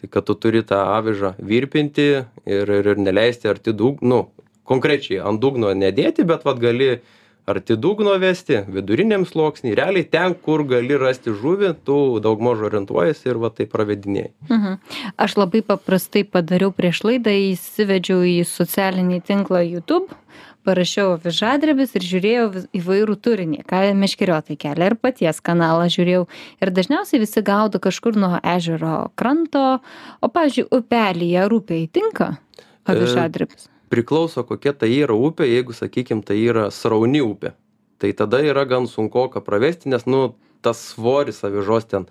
tai 0.00 0.08
kad 0.08 0.24
tu 0.24 0.34
turi 0.34 0.62
tą 0.62 0.78
avižą 0.96 1.34
virpinti 1.38 2.24
ir 2.46 2.70
ir 2.70 2.86
ir 2.86 2.96
neleisti 2.96 3.48
arti 3.48 3.72
dug 3.72 4.00
nu 4.02 4.26
konkrečiai 4.64 5.20
ant 5.20 5.40
dugno 5.40 5.72
nedėti 5.74 6.24
bet 6.26 6.44
vat 6.44 6.58
gali 6.58 7.00
arti 7.46 7.76
dugno 7.76 8.16
vesti 8.18 8.60
viduriniam 8.68 9.24
sluoksny 9.26 9.74
realiai 9.78 10.06
ten 10.10 10.34
kur 10.34 10.64
gali 10.66 10.98
rasti 10.98 11.30
žuvį 11.30 11.72
tu 11.86 11.98
daugmaž 12.22 12.66
orientuojiesi 12.68 13.30
ir 13.30 13.40
va 13.42 13.50
taip 13.54 13.72
pravedinėji 13.74 14.32
Mhm. 14.50 14.78
Aš 15.16 15.36
labai 15.36 15.62
paprastai 15.62 16.24
padariau 16.24 16.72
prieš 16.74 17.02
laidą, 17.06 17.32
įsivedžiau 17.52 18.22
į 18.26 18.44
socialinį 18.46 19.20
tinklą 19.26 19.62
YouTube, 19.66 20.14
parašiau 20.66 21.14
avižadrebis 21.16 21.94
ir 21.98 22.06
žiūrėjau 22.06 22.46
įvairų 22.80 23.16
turinį, 23.22 23.62
ką 23.70 23.82
meškeriotai 24.00 24.58
kelia 24.58 24.90
ir 24.90 24.96
paties 24.98 25.40
kanalą 25.44 25.86
žiūrėjau. 25.92 26.26
Ir 26.62 26.72
dažniausiai 26.78 27.22
visi 27.22 27.42
gaudo 27.46 27.80
kažkur 27.82 28.18
nuo 28.18 28.40
ežero 28.42 29.12
kranto, 29.14 29.80
o, 30.20 30.28
pavyzdžiui, 30.28 30.68
upelyje 30.80 31.40
ar 31.44 31.56
upėje 31.60 31.88
tinka 32.00 32.32
avižadrebis. 32.86 33.70
Priklauso, 33.92 34.42
kokia 34.46 34.72
tai 34.74 34.90
yra 34.96 35.14
upė, 35.14 35.46
jeigu, 35.46 35.74
sakykime, 35.76 36.24
tai 36.26 36.40
yra 36.42 36.68
srauni 36.74 37.22
upė. 37.22 37.54
Tai 38.02 38.10
tada 38.18 38.42
yra 38.44 38.66
gan 38.68 38.88
sunku 38.90 39.28
ką 39.32 39.42
pravesti, 39.46 39.90
nes, 39.92 40.04
nu, 40.10 40.34
tas 40.64 40.80
svoris 40.92 41.44
avižos 41.46 41.86
ten 41.92 42.08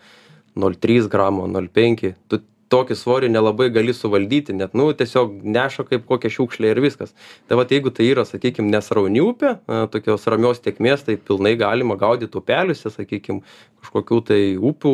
0,3 0.55 1.09
gramo, 1.11 1.49
0,5. 1.51 2.13
Tu 2.31 2.39
tokį 2.73 2.95
svorį 2.97 3.29
nelabai 3.29 3.67
gali 3.69 3.93
suvaldyti, 3.93 4.53
net, 4.57 4.73
nu, 4.73 4.87
tiesiog 4.97 5.43
neša 5.45 5.85
kaip 5.85 6.07
kokia 6.09 6.31
šiukšlė 6.33 6.71
ir 6.73 6.81
viskas. 6.81 7.13
Tai 7.47 7.59
va, 7.59 7.65
jeigu 7.69 7.91
tai 7.93 8.07
yra, 8.09 8.23
sakykime, 8.25 8.71
nesrauni 8.73 9.21
upė, 9.21 9.51
tokios 9.93 10.25
ramios 10.31 10.59
tiekmės, 10.65 11.05
tai 11.05 11.15
pilnai 11.21 11.53
galima 11.61 11.97
gaudyti 12.01 12.39
upeliuose, 12.41 12.89
sakykime, 12.89 13.43
kažkokių 13.85 14.19
tai 14.25 14.39
upių, 14.57 14.93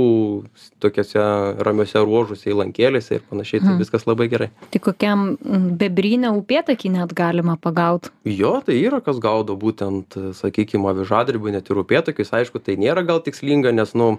tokiuose 0.84 1.24
ramiuose 1.64 2.04
ruožuose, 2.04 2.50
įlankėlėse 2.52 3.16
ir 3.20 3.24
panašiai, 3.32 3.62
tai 3.64 3.72
Mhm. 3.72 3.80
viskas 3.80 4.04
labai 4.06 4.28
gerai. 4.28 4.50
Tai 4.72 4.80
kokiam 4.84 5.38
bebrynę 5.80 6.34
upėtakį 6.36 6.92
net 6.92 7.14
galima 7.16 7.56
pagauti. 7.58 8.10
Jo, 8.26 8.60
tai 8.66 8.82
yra 8.84 9.00
kas 9.02 9.20
gaudo 9.20 9.56
būtent, 9.56 10.12
sakykime, 10.36 10.92
avižadribų, 10.92 11.52
net 11.56 11.70
ir 11.72 11.78
upėtakius, 11.86 12.36
aišku, 12.36 12.60
tai 12.60 12.76
nėra 12.76 13.06
gal 13.08 13.22
tikslinga, 13.24 13.72
nes, 13.72 13.94
nu, 13.96 14.18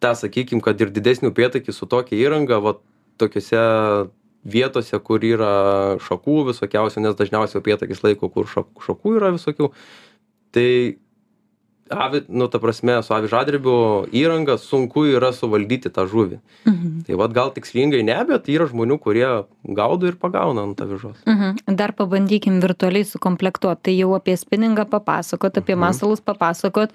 tą, 0.00 0.14
sakykime, 0.16 0.62
kad 0.64 0.80
ir 0.80 0.90
didesnį 0.90 1.30
upėtakį 1.32 1.74
su 1.76 1.86
tokia 1.86 2.16
įranga, 2.18 2.60
va, 2.64 2.74
tokiuose 3.20 3.60
vietose, 4.48 4.96
kur 5.04 5.20
yra 5.20 5.98
šakų 6.00 6.38
visokiausių, 6.54 7.02
nes 7.04 7.14
dažniausiai 7.18 7.60
upėtakis 7.60 8.00
laiko, 8.06 8.30
kur 8.32 8.48
šak- 8.48 8.80
šakų 8.86 9.16
yra 9.18 9.34
visokių, 9.36 9.68
tai 10.56 10.96
avi, 11.90 12.20
nu, 12.30 12.46
ta 12.46 12.60
prasme, 12.62 12.94
su 13.02 13.12
avižadribių 13.16 13.74
įranga 14.14 14.54
sunku 14.62 15.02
yra 15.10 15.32
suvaldyti 15.34 15.90
tą 15.90 16.04
žuvį. 16.06 16.38
Mhm. 16.70 16.92
Tai 17.08 17.16
vad 17.18 17.34
gal 17.34 17.50
tikslingai 17.50 18.04
ne, 18.06 18.16
bet 18.28 18.46
yra 18.48 18.68
žmonių, 18.70 18.96
kurie 19.02 19.26
gaudo 19.66 20.06
ir 20.06 20.14
pagauna 20.14 20.62
ant 20.68 20.78
avižos. 20.80 21.18
Mhm. 21.26 21.76
Dar 21.76 21.90
pabandykim 21.92 22.60
virtualiai 22.62 23.02
sukomplektuoti. 23.04 23.82
Tai 23.90 23.96
jau 23.98 24.14
apie 24.14 24.36
spinningą 24.38 24.86
papasakot, 24.88 25.58
apie 25.58 25.74
Mhm. 25.74 25.80
masalus 25.82 26.20
papasakot, 26.22 26.90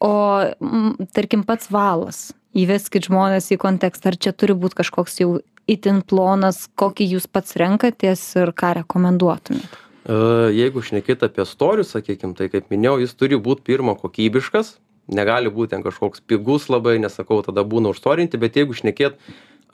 o 0.00 0.46
mm, 0.62 1.10
tarkim 1.12 1.42
pats 1.44 1.66
valas. 1.68 2.32
Įveskit 2.56 3.10
žmonės 3.10 3.50
į 3.52 3.60
kontekstą, 3.60 4.12
ar 4.12 4.16
čia 4.16 4.32
turi 4.32 4.56
būti 4.56 4.78
kažkoks 4.78 5.20
jau 5.20 5.30
itin 5.68 6.00
plonas, 6.06 6.66
kokį 6.78 7.10
jūs 7.16 7.26
pats 7.28 7.56
renkatės 7.60 8.22
ir 8.40 8.52
ką 8.56 8.72
rekomenduotumėt. 8.80 9.76
E, 10.06 10.16
Jeigu 10.56 10.82
šnekėt 10.84 11.26
apie 11.26 11.44
storius, 11.48 11.92
sakykime, 11.96 12.36
tai 12.38 12.48
kaip 12.52 12.70
minėjau, 12.72 13.00
jis 13.02 13.14
turi 13.18 13.38
būti 13.42 13.66
pirma 13.66 13.96
kokybiškas, 13.98 14.76
negali 15.12 15.52
būti 15.52 15.74
ten 15.74 15.84
kažkoks 15.84 16.22
pigus 16.26 16.70
labai, 16.72 16.96
nesakau, 17.02 17.42
tada 17.46 17.66
būna 17.66 17.92
užstorinti, 17.94 18.40
bet 18.40 18.58
jeigu 18.58 18.76
šnekėt 18.78 19.18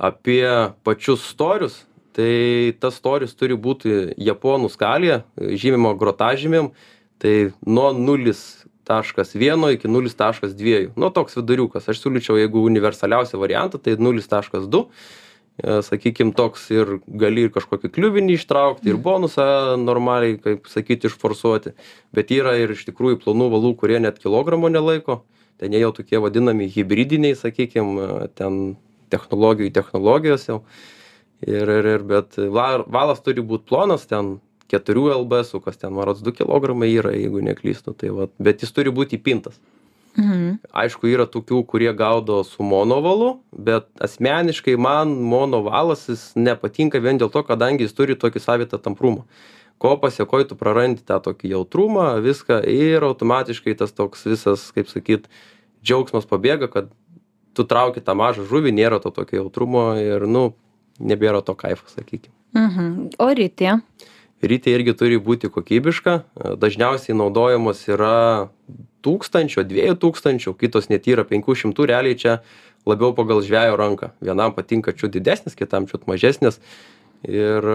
apie 0.00 0.44
pačius 0.84 1.24
storius, 1.28 1.82
tai 2.16 2.72
tas 2.80 2.96
storis 2.98 3.36
turi 3.36 3.56
būti 3.56 4.16
japonų 4.20 4.72
skalėje, 4.72 5.22
žymimo 5.38 5.94
grotažymėm, 6.00 6.72
tai 7.22 7.52
nuo 7.64 7.92
0.1 8.88 9.74
iki 9.76 9.88
0.2. 9.88 10.84
Nu, 10.96 11.10
toks 11.14 11.36
viduriukas. 11.38 11.88
Aš 11.88 12.00
siūlyčiau, 12.02 12.38
jeigu 12.40 12.64
universaliausią 12.66 13.40
variantą, 13.42 13.82
tai 13.82 13.98
0.2 14.00 14.86
sakykime, 15.60 16.32
toks 16.34 16.70
ir 16.72 16.98
gali 17.06 17.46
ir 17.46 17.52
kažkokį 17.52 17.90
kliuvinį 17.92 18.38
ištraukti, 18.38 18.88
ir 18.88 18.96
bonusą 18.96 19.76
normaliai, 19.78 20.38
kaip 20.40 20.66
sakyti, 20.70 21.10
išforsuoti. 21.10 21.74
Bet 22.14 22.32
yra 22.32 22.56
ir 22.58 22.72
iš 22.72 22.86
tikrųjų 22.88 23.20
plonų 23.22 23.50
valų, 23.52 23.74
kurie 23.76 24.00
net 24.00 24.18
kilogramo 24.22 24.70
nelaiko. 24.72 25.22
Ten 25.60 25.72
jie 25.76 25.82
jau 25.84 25.92
tokie 25.94 26.18
vadinami 26.18 26.70
hybridiniai, 26.72 27.36
sakykime, 27.38 28.32
ten 28.34 28.76
technologijų 29.12 29.70
technologijos 29.76 30.48
jau. 30.48 30.62
Ir, 31.42 31.68
ir, 31.68 31.86
ir 31.98 32.06
bet 32.06 32.38
va- 32.38 32.84
valas 32.86 33.20
turi 33.22 33.42
būti 33.44 33.68
plonas, 33.68 34.06
ten 34.08 34.38
4 34.68 35.14
LBS, 35.18 35.54
kas 35.64 35.76
ten 35.76 35.92
marots 35.92 36.22
2 36.22 36.32
kg 36.32 36.74
yra, 36.86 37.12
jeigu 37.12 37.42
neklystu. 37.42 37.94
Tai 37.96 38.08
va, 38.10 38.28
bet 38.38 38.62
jis 38.62 38.72
turi 38.72 38.90
būti 38.90 39.18
įpintas 39.18 39.58
Mhm. 40.12 40.58
aišku 40.76 41.08
yra 41.08 41.24
tokių 41.24 41.62
kurie 41.64 41.92
gaudo 41.96 42.42
su 42.44 42.62
monovalu 42.62 43.38
bet 43.56 43.86
asmeniškai 43.96 44.76
man 44.76 45.08
monovalas 45.08 46.04
jis 46.08 46.34
nepatinka 46.36 47.00
vien 47.00 47.16
dėl 47.16 47.30
to 47.32 47.40
kadangi 47.42 47.86
jis 47.86 47.96
turi 47.96 48.12
tokį 48.12 48.42
savitą 48.44 48.76
tamprumą 48.76 49.24
ko 49.80 49.96
pasekoj 49.96 50.44
tu 50.50 50.54
prarandi 50.54 51.00
tą 51.00 51.16
tokį 51.16 51.54
jautrumą 51.54 52.20
viską 52.20 52.60
ir 52.68 53.00
automatiškai 53.08 53.72
tas 53.80 53.92
toks 53.96 54.26
visas 54.28 54.68
kaip 54.76 54.92
sakyt 54.92 55.30
džiaugsmas 55.80 56.28
pabėga 56.28 56.68
kad 56.68 56.92
tu 57.56 57.64
trauki 57.64 58.04
tą 58.04 58.12
mažą 58.12 58.44
žuvį 58.44 58.76
nėra 58.76 59.00
to 59.00 59.08
tokio 59.08 59.40
jautrumo 59.40 59.94
ir 59.96 60.28
nu 60.28 60.52
nebėra 61.00 61.40
to 61.40 61.56
kaifo 61.56 61.88
sakykim 61.88 62.32
Mhm. 62.52 63.16
O 63.18 63.32
rytė? 63.32 63.80
Ritė 64.42 64.74
irgi 64.74 64.94
turi 64.98 65.20
būti 65.22 65.50
kokybiška. 65.52 66.18
Dažniausiai 66.60 67.16
naudojamos 67.16 67.84
yra 67.90 68.50
tūkstančio 69.06 69.64
dviejų 69.66 69.96
tūkstančių 70.02 70.54
kitos 70.58 70.88
net 70.90 71.08
yra 71.10 71.24
penkių 71.26 71.56
šimtų 71.64 71.88
realiai 71.90 72.18
čia 72.18 72.40
labiau 72.88 73.14
pagal 73.14 73.42
žvejo 73.46 73.78
ranką. 73.78 74.12
Vienam 74.22 74.54
patinka 74.54 74.94
čiut 74.94 75.14
didesnis 75.14 75.58
kitam 75.58 75.86
čiut 75.90 76.06
mažesnis. 76.10 76.58
Ir 77.26 77.66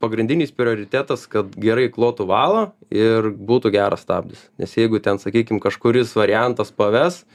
pagrindinis 0.00 0.52
prioritetas 0.56 1.26
kad 1.28 1.52
gerai 1.60 1.90
klotų 1.92 2.24
valą 2.28 2.64
ir 2.88 3.28
būtų 3.36 3.72
geras 3.76 4.06
stabdis. 4.06 4.46
Nes 4.60 4.72
jeigu 4.76 5.00
ten 5.04 5.20
sakykim 5.20 5.60
kažkuris 5.60 6.16
variantas 6.16 6.72
paves 6.72 7.26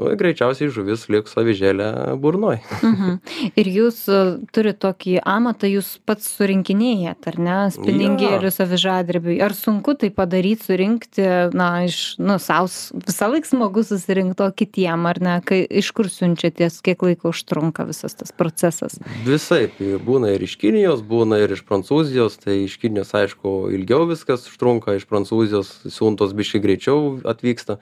nu 0.00 0.16
greičiausiai 0.20 0.72
žuvis 0.72 1.06
liks 1.12 1.36
avižėlė 1.40 1.90
burnoj 2.20 2.60
Mhm. 2.80 3.18
Ir 3.58 3.68
jūs 3.70 3.98
e, 4.10 4.20
turit 4.54 4.78
tokį 4.82 5.18
amatą, 5.28 5.68
jūs 5.70 5.92
pats 6.08 6.28
surinkinėjat, 6.36 7.28
ar 7.30 7.38
ne, 7.42 7.58
spiningėlius 7.74 8.60
avižadrebiui. 8.64 9.38
Ar 9.44 9.54
sunku 9.56 9.94
tai 10.00 10.10
padaryti, 10.14 10.66
surinkti, 10.68 11.26
na, 11.56 11.70
iš, 11.88 12.16
nu, 12.22 12.38
saus, 12.42 12.90
visą 13.06 13.30
laiką 13.32 13.50
smagu 13.50 13.84
susirinkti, 13.86 14.44
o 14.46 14.50
kitiem, 14.54 15.06
ar 15.10 15.20
ne, 15.22 15.36
kai 15.46 15.62
iš 15.82 15.92
kur 15.96 16.10
siunčiaties, 16.12 16.80
kiek 16.86 17.02
laiko 17.06 17.32
užtrunka 17.34 17.86
visas 17.88 18.16
tas 18.18 18.32
procesas. 18.36 18.98
visaip 19.26 19.78
būna 20.06 20.32
ir 20.34 20.44
iš 20.46 20.56
kinijos 20.60 21.02
būna 21.06 21.40
ir 21.44 21.54
iš 21.54 21.64
prancūzijos 21.68 22.38
tai 22.44 22.62
iš 22.66 22.78
kinijos 22.82 23.12
aišku 23.16 23.70
ilgiau 23.74 24.06
viskas 24.10 24.46
užtrunka 24.50 24.96
iš 24.98 25.06
prancūzijos 25.10 25.72
siuntos 25.92 26.34
biškį 26.36 26.62
greičiau 26.64 27.02
atvyksta 27.28 27.78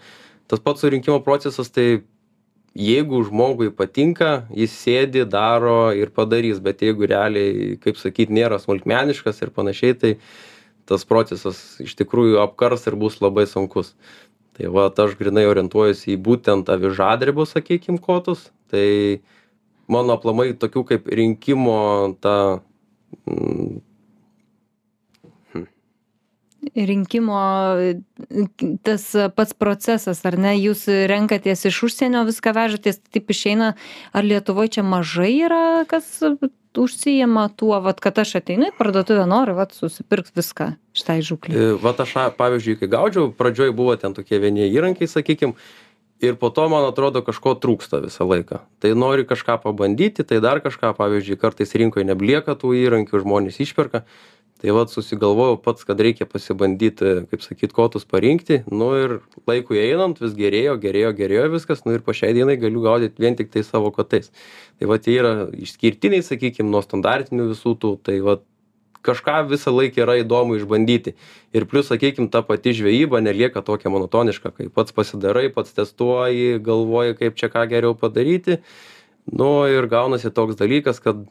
tas 0.49 0.63
pats 0.65 0.85
surinkimo 0.85 1.21
procesas 1.25 1.71
tai 1.71 2.03
jeigu 2.79 3.23
žmogui 3.27 3.71
patinka 3.75 4.47
jis 4.55 4.75
sėdi 4.85 5.25
daro 5.29 5.91
ir 5.97 6.13
padarys 6.15 6.61
bet 6.63 6.85
jeigu 6.85 7.09
realiai 7.11 7.77
kaip 7.83 7.99
sakyt 8.01 8.33
nėra 8.35 8.61
smulkmeniškas 8.63 9.43
ir 9.43 9.55
panašiai 9.55 9.99
tai 9.99 10.15
tas 10.89 11.05
procesas 11.05 11.59
iš 11.85 11.95
tikrųjų 12.01 12.41
apkars 12.43 12.87
ir 12.89 12.97
bus 12.97 13.21
labai 13.21 13.45
sunkus. 13.51 13.93
Tai 14.57 14.71
vat 14.75 14.97
aš 14.99 15.15
grynai 15.21 15.45
orientuojuosi 15.47 16.15
į 16.17 16.21
būtent 16.25 16.71
avižadrebio 16.73 17.45
sakykim 17.47 18.01
kotus. 18.03 18.49
Tai 18.73 19.21
mano 19.87 20.17
aplamai 20.17 20.51
tokių 20.57 20.85
kaip 20.89 21.13
rinkimo 21.13 22.17
ta 22.25 22.35
Rinkimo 26.75 27.41
tas 28.87 29.09
pats 29.37 29.57
procesas, 29.57 30.23
ar 30.29 30.39
ne, 30.41 30.55
jūs 30.59 30.87
renkatės 31.11 31.67
iš 31.71 31.83
užsienio 31.89 32.25
viską 32.29 32.55
vežatės, 32.57 33.01
taip 33.13 33.33
išeina, 33.35 33.75
ar 34.13 34.29
Lietuvoje 34.29 34.79
čia 34.79 34.87
mažai 34.87 35.35
yra, 35.49 35.65
kas 35.89 36.19
užsijama 36.79 37.49
tuo, 37.57 37.81
vat, 37.81 38.01
kad 38.01 38.19
aš 38.21 38.39
ateinu 38.41 38.69
į 38.71 38.77
parduotuvę, 38.79 39.25
noriu 39.29 39.57
vat, 39.59 39.75
susipirkti 39.77 40.37
viską 40.39 40.71
šitai 40.97 41.19
žuklį. 41.27 41.55
E, 41.55 41.75
vat 41.83 42.01
aš 42.05 42.15
pavyzdžiui 42.39 42.79
kai 42.81 42.91
gaudžiau 42.93 43.33
pradžioj 43.35 43.75
buvo 43.77 43.97
ten 43.99 44.15
tokie 44.17 44.41
vieni 44.43 44.69
įrankiai 44.69 45.11
sakykim 45.11 45.55
ir 46.23 46.39
po 46.39 46.51
to 46.51 46.67
man 46.71 46.87
atrodo 46.89 47.23
kažko 47.27 47.55
trūksta 47.63 48.03
visą 48.05 48.27
laiką. 48.27 48.63
Tai 48.83 48.95
nori 48.99 49.27
kažką 49.29 49.61
pabandyti 49.63 50.27
tai 50.27 50.43
dar 50.45 50.63
kažką 50.65 50.95
pavyzdžiui 50.99 51.39
kartais 51.41 51.75
rinkoj 51.79 52.07
neblieka 52.07 52.59
tų 52.59 52.75
įrankių 52.79 53.23
žmonės 53.25 53.61
išperka 53.63 54.05
tai 54.59 54.75
vat 54.75 54.91
susigalvojau 54.91 55.59
pats 55.63 55.87
kad 55.87 56.01
reikia 56.03 56.27
pasibandyt 56.27 57.03
kaip 57.31 57.43
sakyt 57.45 57.75
kotus 57.77 58.07
parinkti. 58.09 58.65
Nu 58.67 58.91
ir 58.99 59.17
laikui 59.47 59.79
einant 59.85 60.19
vis 60.19 60.35
gerėjo 60.39 60.75
gerėjo 60.83 61.15
gerėjo 61.19 61.47
viskas. 61.55 61.85
Nu 61.87 61.95
ir 61.95 62.03
po 62.03 62.15
šiai 62.17 62.35
dienai 62.35 62.59
galiu 62.59 62.83
gaudyt 62.83 63.21
vien 63.23 63.39
tiktai 63.39 63.63
savo 63.67 63.93
kotais. 63.95 64.33
Tai 64.79 64.91
vat 64.91 65.07
jie 65.07 65.19
yra 65.23 65.35
išskirtiniai 65.55 66.27
sakykim 66.27 66.71
nuo 66.73 66.83
standartinių 66.83 67.53
visų 67.53 67.77
tų. 67.79 67.95
Tai 68.03 68.19
vat 68.27 68.47
kažką 69.07 69.47
visą 69.53 69.73
laiką 69.73 70.03
yra 70.03 70.19
įdomu 70.25 70.59
išbandyti. 70.59 71.15
Ir 71.55 71.67
plius 71.71 71.91
sakykim 71.93 72.29
ta 72.33 72.43
pati 72.43 72.75
žvejyba 72.75 73.23
nelieka 73.23 73.63
tokia 73.63 73.93
monotoniška 73.95 74.53
kai 74.57 74.69
pats 74.75 74.95
pasidarai 74.95 75.49
pats 75.55 75.75
testuoji 75.77 76.59
galvoji 76.59 77.19
kaip 77.21 77.39
čia 77.39 77.51
ką 77.53 77.69
geriau 77.71 77.95
padaryti. 77.95 78.59
Nu 79.31 79.69
ir 79.71 79.87
gaunasi 79.87 80.33
toks 80.35 80.59
dalykas 80.59 80.99
kad 81.05 81.23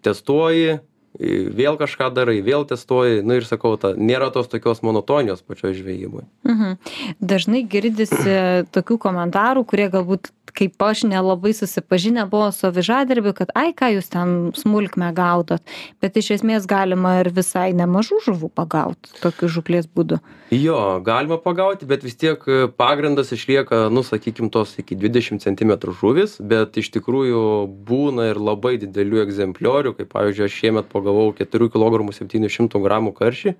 testuoji 0.00 0.78
vėl 1.18 1.78
kažką 1.80 2.10
darai, 2.14 2.38
vėl 2.44 2.64
testuoji, 2.68 3.24
nu 3.26 3.38
ir 3.40 3.46
sakau, 3.48 3.74
ta, 3.80 3.92
nėra 3.98 4.30
tos 4.34 4.50
tokios 4.50 4.82
monotonijos 4.86 5.42
pačioj 5.42 5.74
žvejyboje. 5.80 6.26
Mhm. 6.46 6.76
Dažnai 7.20 7.64
girdisi 7.66 8.36
tokių 8.70 9.00
komentarų, 9.02 9.64
kurie 9.68 9.90
galbūt 9.90 10.30
kaip 10.54 10.82
aš 10.82 11.02
nelabai 11.08 11.52
susipažinę 11.54 12.26
buvo 12.30 12.52
su 12.52 12.66
avižadirbiu, 12.66 13.32
kad 13.36 13.52
ai, 13.54 13.72
ką 13.76 13.92
jūs 13.96 14.10
ten 14.12 14.34
smulkme 14.56 15.10
gaudot, 15.16 15.62
bet 16.02 16.16
iš 16.16 16.32
esmės 16.38 16.66
galima 16.70 17.18
ir 17.20 17.30
visai 17.34 17.70
nemažų 17.76 18.20
žuvų 18.26 18.50
pagauti 18.54 19.14
tokiu 19.22 19.50
žuklės 19.50 19.88
būdu. 19.88 20.20
Jo, 20.50 20.98
galima 21.06 21.38
pagauti, 21.38 21.86
bet 21.86 22.02
vis 22.02 22.16
tiek 22.18 22.42
pagrindas 22.78 23.30
išlieka, 23.34 23.84
nu, 23.94 24.02
sakykim, 24.06 24.50
tos 24.50 24.74
iki 24.82 24.98
20 24.98 25.44
cm 25.44 25.74
žuvis, 26.00 26.38
bet 26.42 26.78
iš 26.80 26.90
tikrųjų 26.96 27.42
būna 27.86 28.30
ir 28.32 28.40
labai 28.42 28.74
didelių 28.82 29.22
egzempliorių, 29.26 29.94
kaip 29.98 30.10
pavyzdžiui, 30.10 30.48
aš 30.48 30.58
šiemet 30.62 30.90
pagavau 31.00 31.32
4 31.36 31.72
kg 31.72 32.04
700 32.12 32.84
g 32.84 33.12
karšį, 33.16 33.56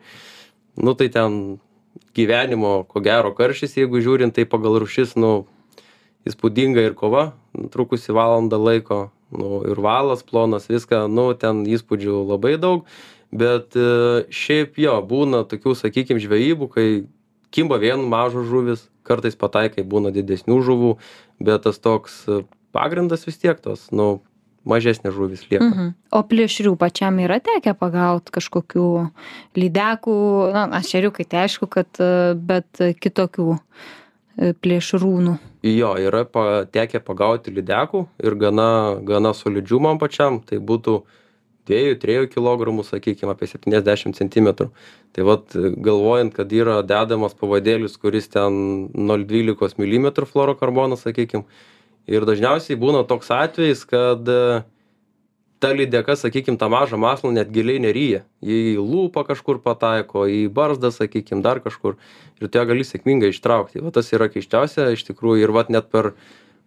nu 0.84 0.94
tai 0.94 1.08
ten 1.08 1.58
gyvenimo, 2.14 2.84
ko 2.88 3.00
gero, 3.00 3.32
karšys, 3.34 3.78
jeigu 3.80 4.02
žiūrint, 4.02 4.34
tai 4.36 4.44
pagal 4.44 4.78
rušis, 4.82 5.16
nu, 5.18 5.46
įspūdinga 6.28 6.84
ir 6.84 6.96
kova, 6.98 7.30
trukusi 7.72 8.12
valandą 8.14 8.60
laiko, 8.60 9.00
nu, 9.32 9.62
ir 9.70 9.80
valas 9.80 10.22
plonas, 10.26 10.68
viską, 10.70 11.06
nu, 11.10 11.30
ten 11.38 11.64
įspūdžių 11.64 12.20
labai 12.28 12.56
daug, 12.60 12.84
bet 13.32 13.76
e, 13.78 14.26
šiaip 14.34 14.78
jo, 14.82 14.98
būna 15.06 15.44
tokių, 15.48 15.76
sakykime, 15.78 16.22
žvejybų, 16.22 16.70
kai 16.74 16.86
kimba 17.54 17.80
vien 17.82 18.02
mažos 18.10 18.48
žuvis, 18.50 18.86
kartais 19.06 19.38
pataikai 19.38 19.86
būna 19.86 20.12
didesnių 20.14 20.60
žuvų, 20.66 20.96
bet 21.42 21.64
tas 21.66 21.80
toks 21.82 22.22
e, 22.28 22.42
pagrindas 22.74 23.26
vis 23.26 23.40
tiek 23.40 23.58
tos, 23.62 23.88
nu, 23.94 24.20
mažesnės 24.70 25.14
žuvys 25.16 25.44
lieka. 25.50 25.66
Mhm. 25.66 25.92
O 26.14 26.22
plėšrių 26.30 26.74
pačiam 26.80 27.18
yra 27.22 27.40
tekę 27.42 27.74
pagauti 27.78 28.34
kažkokių 28.36 28.88
lydekų, 29.58 30.18
na, 30.56 30.66
ašeriukai, 30.80 31.26
tai 31.28 31.44
aišku, 31.46 31.70
kad, 31.70 31.90
e, 31.98 32.34
bet 32.34 32.82
kitokių 33.02 33.48
e, 33.56 34.52
plėšrūnų. 34.54 35.38
Jo, 35.66 35.94
yra 36.00 36.24
pa, 36.24 36.64
tekę 36.64 37.02
pagauti 37.04 37.52
lydekų 37.52 38.06
ir 38.24 38.36
gana, 38.40 38.70
gana 39.04 39.34
solidžių 39.36 39.82
man 39.88 40.00
pačiam, 40.00 40.40
tai 40.40 40.56
būtų 40.56 41.02
2-3 41.70 42.26
kg, 42.32 42.84
sakykime, 42.84 43.34
apie 43.34 43.46
70 43.46 44.16
cm. 44.16 44.48
Tai 45.12 45.26
vad, 45.26 45.52
galvojant, 45.54 46.34
kad 46.34 46.52
yra 46.52 46.80
dedamas 46.82 47.36
pavadėlis, 47.38 47.98
kuris 48.00 48.30
ten 48.32 48.88
0,12 48.94 49.78
mm 49.78 50.08
fluorokarbonas, 50.32 51.04
sakykime, 51.06 51.44
ir 52.08 52.26
dažniausiai 52.28 52.78
būna 52.80 53.04
toks 53.08 53.30
atvejis 53.34 53.84
kad 53.88 54.28
e, 54.28 54.62
ta 55.60 55.70
lydeka 55.76 56.16
sakykim 56.16 56.56
tą 56.56 56.70
mažą 56.72 56.96
masalą 57.00 57.34
net 57.36 57.52
giliai 57.52 57.82
neryja. 57.84 58.24
Ji 58.40 58.74
į 58.74 58.80
lūpą 58.80 59.26
kažkur 59.28 59.60
pataiko 59.60 60.24
į 60.24 60.46
barzdą 60.56 60.90
sakykim 60.94 61.42
dar 61.44 61.60
kažkur. 61.60 61.98
Ir 62.40 62.48
tu 62.48 62.60
ją 62.60 62.64
gali 62.70 62.86
sėkmingai 62.86 63.34
ištraukti. 63.34 63.82
Va 63.84 63.92
tas 63.92 64.08
yra 64.16 64.30
keisčiausia 64.32 64.88
iš 64.96 65.04
tikrųjų. 65.10 65.44
Ir 65.44 65.52
vat 65.52 65.68
net 65.68 65.92
per 65.92 66.14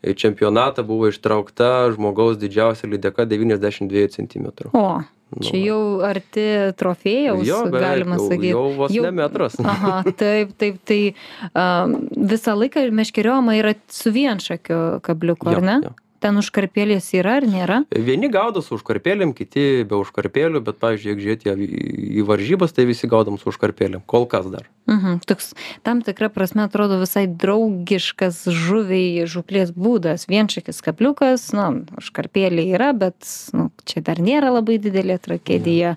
čempionatą 0.03 0.85
buvo 0.87 1.09
ištraukta 1.11 1.91
žmogaus 1.95 2.39
didžiausia 2.41 2.89
lydeka 2.91 3.27
devyniasdešim 3.29 3.91
dviejų 3.91 4.15
centimetrų 4.19 4.73
o 4.77 4.87
Nu, 5.33 5.41
Čia 5.47 5.59
jau 5.65 5.77
arti 6.05 6.43
trofėjaus, 6.77 7.41
jo, 7.47 7.63
beveik, 7.65 7.81
galima 7.81 8.19
sakyti. 8.21 8.51
Jau, 8.51 8.59
jau 8.67 8.75
vos 8.77 8.91
jau, 8.93 9.01
ne 9.07 9.13
metras. 9.17 9.55
Aha, 9.73 9.95
taip, 10.19 10.51
taip, 10.61 10.77
tai 10.85 10.99
um, 11.57 11.95
visą 12.29 12.53
laiką 12.59 12.83
meškeriojama 12.93 13.55
yra 13.57 13.73
su 13.89 14.13
vienšakiu 14.13 14.77
kabliuku, 15.01 15.49
ar 15.55 15.65
ne? 15.65 15.79
Jo 15.87 15.95
ten 16.23 16.39
užkarpėlės 16.39 17.09
yra 17.19 17.37
ar 17.41 17.47
nėra? 17.49 17.81
Vieni 17.91 18.31
gaudo 18.33 18.63
su 18.63 18.77
užkarpėlėm 18.79 19.35
kiti 19.37 19.83
be 19.89 19.99
užkarpėlių 19.99 20.63
bet 20.63 20.79
pavyzdžiui 20.83 21.11
jeigu 21.11 21.27
žiūrėti 21.27 21.57
į 22.23 22.27
varžybas 22.29 22.75
tai 22.75 22.87
visi 22.89 23.09
gaudom 23.11 23.37
su 23.41 23.51
užkarpėlėm 23.51 24.05
kol 24.07 24.29
kas 24.31 24.47
dar. 24.53 24.69
Mhm 24.87 25.23
toks 25.25 25.53
tam 25.83 26.01
tikra 26.01 26.29
prasme 26.29 26.63
atrodo 26.63 26.99
visai 27.01 27.25
draugiškas 27.27 28.43
žuviai 28.51 29.25
žūklės 29.29 29.73
būdas. 29.75 30.27
Vienšakis 30.31 30.81
kabliukas 30.85 31.49
na 31.55 31.69
užkarpėlė 31.99 32.67
yra 32.75 32.91
bet 32.97 33.27
nu 33.55 33.69
čia 33.89 34.03
dar 34.05 34.21
nėra 34.23 34.53
labai 34.53 34.79
didelė 34.83 35.19
tragedija. 35.23 35.95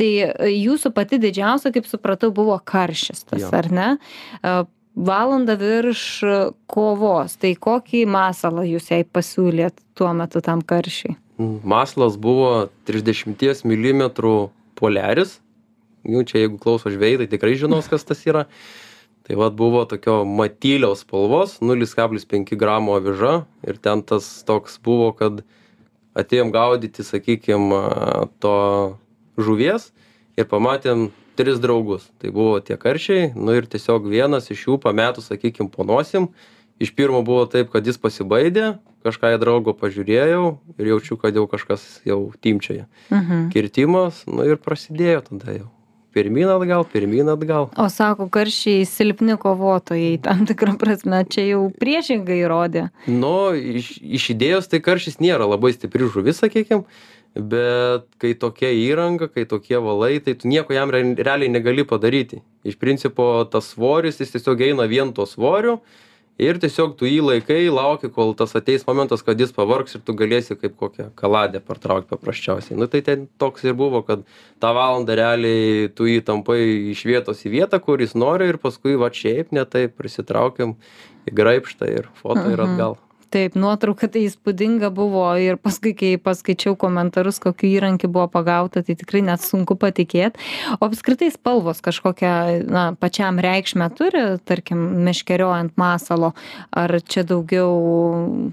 Tai 0.00 0.10
jūsų 0.50 0.92
pati 0.96 1.20
didžiausia 1.22 1.72
kaip 1.74 1.88
supratau 1.88 2.32
buvo 2.34 2.58
karšis 2.58 3.26
tas 3.30 3.50
ar 3.52 3.70
ne 3.72 3.88
valandą 4.94 5.56
virš 5.56 6.04
kovos. 6.70 7.36
Tai 7.40 7.52
kokį 7.56 8.04
masalą 8.10 8.64
jūs 8.68 8.90
jai 8.92 9.02
pasiūlėt 9.04 9.80
tuo 9.98 10.12
metu 10.16 10.42
tam 10.44 10.62
karšiui? 10.62 11.16
Masalas 11.64 12.18
buvo 12.20 12.68
trisdešimties 12.86 13.64
milimetrų 13.66 14.52
poliaris. 14.78 15.38
Jau 16.02 16.22
čia 16.26 16.44
jeigu 16.44 16.58
klauso 16.60 16.90
žvejai 16.92 17.22
tai 17.22 17.28
tikrai 17.30 17.54
žinos 17.58 17.88
kas 17.90 18.04
tas 18.04 18.20
yra. 18.26 18.46
Tai 19.22 19.38
vat 19.38 19.54
buvo 19.54 19.84
tokio 19.86 20.22
matyliaus 20.26 21.04
spalvos 21.06 21.60
nulis 21.62 21.94
kablis 21.94 22.26
penki 22.26 22.58
gramo 22.58 22.96
aviža. 22.98 23.44
Ir 23.66 23.78
ten 23.78 24.02
tas 24.02 24.26
toks 24.46 24.80
buvo 24.82 25.12
kad 25.16 25.44
atėjom 26.18 26.50
gaudyti 26.52 27.06
sakykim 27.06 27.70
to 28.42 28.56
žuvies 29.40 29.92
ir 30.36 30.48
pamatėm 30.50 31.10
tris 31.36 31.60
draugus. 31.60 32.08
Tai 32.20 32.32
buvo 32.34 32.60
tie 32.60 32.76
karšiai 32.76 33.32
nu 33.36 33.54
ir 33.56 33.68
tiesiog 33.70 34.08
vienas 34.10 34.50
iš 34.52 34.66
jų 34.68 34.78
pametus 34.82 35.30
sakykim 35.32 35.70
po 35.72 35.86
nosim. 35.88 36.30
Iš 36.82 36.94
pirmo 36.96 37.22
buvo 37.22 37.44
taip 37.46 37.70
kad 37.72 37.86
jis 37.86 38.00
pasibaidė 38.00 38.72
kažką 39.06 39.34
į 39.36 39.42
draugo 39.42 39.74
pažiūrėjau 39.78 40.46
ir 40.78 40.90
jaučiu 40.94 41.18
kad 41.20 41.36
jau 41.36 41.46
kažkas 41.50 41.84
jau 42.06 42.24
timpčioja 42.42 42.88
mhm. 43.10 43.50
kirtimas 43.54 44.24
nu 44.30 44.46
ir 44.48 44.60
prasidėjo 44.62 45.22
tada 45.30 45.58
jau. 45.60 45.70
Pirmyn 46.12 46.50
atgal 46.52 46.82
pirmyn 46.84 47.30
atgal. 47.32 47.70
O 47.80 47.86
sako 47.88 48.26
karšiai 48.28 48.84
silpni 48.84 49.38
kovotojai 49.40 50.18
tam 50.20 50.42
tikra 50.48 50.74
prasme. 50.76 51.22
Čia 51.24 51.46
jau 51.46 51.62
priešingai 51.80 52.42
įrodė 52.42 52.88
nu 53.08 53.32
iš 53.56 53.94
iš 54.02 54.28
idėjos 54.34 54.68
tai 54.68 54.82
karšis 54.84 55.22
nėra 55.24 55.48
labai 55.48 55.72
stipri 55.72 56.10
žuvis 56.12 56.42
sakykim 56.44 56.84
bet 57.34 58.06
kai 58.20 58.34
tokia 58.36 58.72
įranga 58.76 59.28
kai 59.32 59.44
tokie 59.48 59.78
valai 59.80 60.20
tai 60.20 60.34
tu 60.36 60.48
nieko 60.48 60.74
jam 60.76 60.92
realiai 60.92 61.48
negali 61.48 61.84
padaryti. 61.84 62.42
Iš 62.64 62.76
principo 62.78 63.44
tas 63.50 63.72
svoris 63.72 64.20
jis 64.20 64.34
tiesiog 64.34 64.60
eina 64.68 64.86
vien 64.90 65.12
tuo 65.16 65.26
svoriu 65.26 65.80
ir 66.40 66.58
tiesiog 66.60 66.94
tu 66.98 67.08
jį 67.08 67.20
laikai 67.24 67.62
lauki 67.72 68.10
kol 68.12 68.34
tas 68.36 68.52
ateis 68.58 68.84
momentas 68.86 69.24
kad 69.24 69.40
jis 69.40 69.52
pavargs 69.56 69.96
ir 69.96 70.02
tu 70.04 70.14
galėsi 70.16 70.56
kaip 70.60 70.76
kokią 70.76 71.08
kaladę 71.16 71.60
partraukt 71.64 72.10
paprasčiausiai. 72.12 72.76
Nu 72.76 72.86
tai 72.86 73.00
ten 73.06 73.28
toks 73.40 73.64
ir 73.64 73.76
buvo 73.78 74.02
kad 74.04 74.26
tą 74.60 74.74
valandą 74.76 75.16
realiai 75.16 75.88
tu 75.96 76.08
jį 76.10 76.20
tampai 76.28 76.60
iš 76.92 77.06
vietos 77.08 77.44
į 77.46 77.54
vietą 77.56 77.80
kur 77.80 78.00
jis 78.00 78.12
nori 78.12 78.50
ir 78.52 78.60
paskui 78.60 78.98
vat 79.00 79.16
šiaip 79.16 79.56
ne 79.56 79.64
taip 79.64 79.96
prisitraukiam 79.96 80.76
į 81.28 81.32
graibštą 81.38 81.88
ir 81.88 82.12
foto 82.20 82.44
ir 82.50 82.60
mhm. 82.60 82.68
atgal 82.68 83.00
taip 83.32 83.56
nuotrauka 83.58 84.08
tai 84.12 84.26
įspūdinga 84.28 84.92
buvo 84.94 85.24
ir 85.40 85.58
paskui 85.60 85.94
kai 85.96 86.12
paskaičiau 86.20 86.76
komentarus 86.78 87.40
kokiu 87.42 87.70
įrankiu 87.78 88.10
buvo 88.12 88.28
pagauta 88.32 88.84
tai 88.84 88.96
tikrai 88.98 89.24
net 89.26 89.44
sunku 89.44 89.76
patikėt. 89.80 90.38
O 90.78 90.88
apskritai 90.88 91.30
spalvos 91.34 91.82
kažkokią 91.84 92.34
na 92.68 92.84
pačiam 92.98 93.40
reikšmę 93.42 93.88
turi 93.96 94.24
tarkim 94.48 94.82
meškeriojant 95.06 95.78
masalo? 95.80 96.32
Ar 96.70 96.98
čia 97.00 97.24
daugiau 97.28 98.52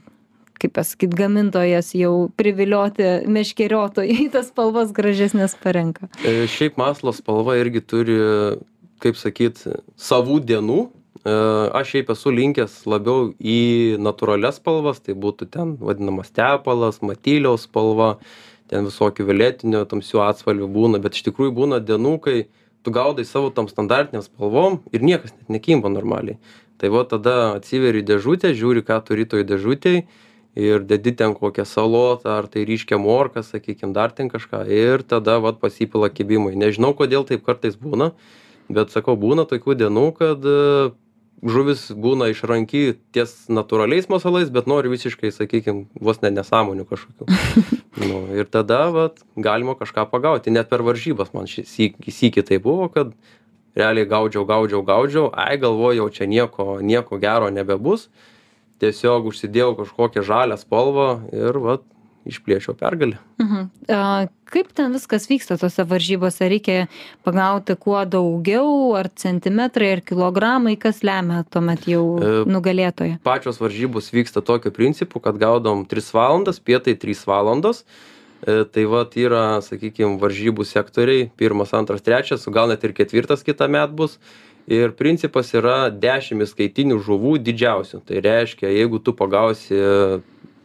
kaip 0.60 0.74
pasakyt 0.76 1.14
gamintojas 1.16 1.94
jau 1.96 2.30
privilioti 2.40 3.30
meškeriotojai 3.32 4.28
tas 4.34 4.50
spalvas 4.52 4.92
gražesnes 4.96 5.56
parenka? 5.64 6.10
E, 6.24 6.44
šiaip 6.52 6.80
masalo 6.80 7.16
spalva 7.16 7.56
irgi 7.60 7.84
turi 7.84 8.20
kaip 9.00 9.20
sakyt 9.20 9.64
savų 10.00 10.42
dienų 10.44 10.82
aš 11.26 11.92
šiaip 11.94 12.14
esu 12.14 12.32
linkęs 12.32 12.86
labiau 12.88 13.34
į 13.40 13.98
natūralias 14.00 14.60
spalvas, 14.62 15.02
tai 15.04 15.16
būtų 15.20 15.50
ten 15.52 15.76
vadinamas 15.82 16.32
tepalas, 16.32 17.02
matyliaus 17.02 17.68
spalva, 17.68 18.18
ten 18.70 18.86
visokių 18.88 19.26
violetinių, 19.28 19.84
tamsių 19.90 20.24
atspalvių 20.28 20.70
būna, 20.72 21.02
bet 21.04 21.18
iš 21.18 21.26
tikrųjų 21.28 21.52
būna 21.58 21.82
dienų, 21.84 22.16
kai 22.24 22.38
tu 22.84 22.94
gaudai 22.96 23.26
savo 23.26 23.50
tam 23.52 23.68
standartiniam 23.68 24.24
spalvom 24.24 24.80
ir 24.94 25.04
niekas 25.04 25.34
net 25.36 25.50
nekimba 25.60 25.92
normaliai. 25.92 26.40
Tai 26.80 26.92
va 26.94 27.04
tada 27.04 27.58
atsiveri 27.58 28.06
dėžutę, 28.06 28.54
žiūri, 28.56 28.86
ką 28.88 29.02
turi 29.04 29.26
toj 29.28 29.44
dėžutėj 29.44 30.06
ir 30.60 30.86
dedi 30.88 31.12
ten 31.12 31.36
kokią 31.36 31.66
salotą, 31.68 32.38
ar 32.40 32.48
tai 32.48 32.64
ryškia 32.68 32.98
morką, 33.02 33.44
sakykime, 33.44 33.92
dar 33.94 34.16
ten 34.16 34.32
kažką 34.32 34.64
ir 34.72 35.04
tada 35.04 35.40
va 35.44 35.52
pasipila 35.52 36.08
kibimai. 36.08 36.56
Nežinau, 36.56 36.94
kodėl 36.96 37.28
taip 37.28 37.44
kartais 37.44 37.76
būna, 37.76 38.14
bet 38.72 38.96
sakau, 38.96 39.18
būna 39.20 39.44
tokių 39.50 39.76
dienų, 39.84 40.08
kad 40.16 40.48
žuvis 41.44 41.90
būna 41.96 42.30
išranki 42.34 42.98
ties 43.16 43.48
natūraliais 43.52 44.10
masalais 44.12 44.52
bet 44.54 44.68
nori 44.68 44.92
visiškai 44.92 45.32
sakykim 45.34 45.86
vos 46.00 46.22
ne 46.24 46.32
nesąmonių 46.36 46.88
kažkokių. 46.90 47.30
Nu 48.00 48.22
ir 48.32 48.48
tada 48.48 48.86
vat 48.96 49.18
galima 49.36 49.74
kažką 49.76 50.06
pagauti. 50.12 50.54
Net 50.54 50.70
per 50.70 50.86
varžybas 50.86 51.34
man 51.36 51.50
sykį 51.50 52.46
taip 52.48 52.64
buvo 52.64 52.88
kad 52.94 53.12
realiai 53.76 54.08
gaudžiau 54.08 54.46
gaudžiau 54.48 54.84
gaudžiau. 54.88 55.26
Ai 55.34 55.58
galvoju 55.60 56.04
jau 56.04 56.10
čia 56.14 56.30
nieko 56.30 56.80
nieko 56.80 57.20
gero 57.20 57.50
nebebus. 57.52 58.08
Tiesiog 58.80 59.28
užsidėjau 59.34 59.74
kažkokią 59.82 60.24
žalią 60.24 60.56
spalvą 60.62 61.10
ir 61.36 61.60
vat 61.60 61.84
išplėšiau 62.28 62.76
pergalę. 62.80 63.20
Mhm. 63.40 63.70
A, 63.94 64.28
kaip 64.50 64.72
ten 64.76 64.94
viskas 64.94 65.28
vyksta 65.30 65.58
tose 65.62 65.86
varžybose? 65.88 66.50
Reikia 66.52 66.88
pagauti 67.24 67.76
kuo 67.80 68.02
daugiau, 68.06 68.96
ar 69.00 69.10
centimetrai, 69.16 69.94
ar 69.98 70.04
kilogramai, 70.04 70.76
kas 70.80 71.04
lemia 71.06 71.44
tuomet 71.50 71.88
jau 71.88 72.04
E, 72.20 72.36
nugalėtoje? 72.50 73.20
Pačios 73.24 73.62
varžybos 73.62 74.12
vyksta 74.12 74.44
tokiu 74.46 74.74
principu, 74.76 75.22
kad 75.24 75.40
gaudom 75.40 75.86
3 75.88 76.14
valandas, 76.14 76.60
pietai 76.60 76.98
3 77.00 77.26
valandos. 77.30 77.84
E, 77.84 78.64
Tai 78.64 78.86
vad 78.88 79.16
yra, 79.20 79.60
sakykime, 79.60 80.16
varžybų 80.20 80.64
sektoriai, 80.64 81.30
pirmas, 81.36 81.74
antras, 81.76 82.02
trečias, 82.02 82.48
gal 82.48 82.72
net 82.72 82.84
ir 82.88 82.94
ketvirtas 82.96 83.44
kitą 83.44 83.68
metą 83.68 83.96
bus. 83.96 84.20
Ir 84.70 84.94
principas 84.94 85.50
yra 85.58 85.90
10 85.90 86.46
skaitinių 86.46 87.00
žuvų 87.02 87.40
didžiausių. 87.42 88.04
Tai 88.06 88.22
reiškia, 88.22 88.70
jeigu 88.70 89.00
tu 89.02 89.16
pagausi 89.18 89.76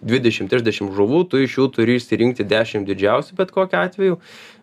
20-30 0.05 0.93
žuvų, 0.95 1.23
tu 1.31 1.41
iš 1.43 1.59
jų 1.59 1.69
turi 1.75 1.99
išsirinkti 1.99 2.47
10 2.49 2.87
didžiausių 2.89 3.39
bet 3.39 3.55
kokiu 3.55 3.81
atveju. 3.81 4.19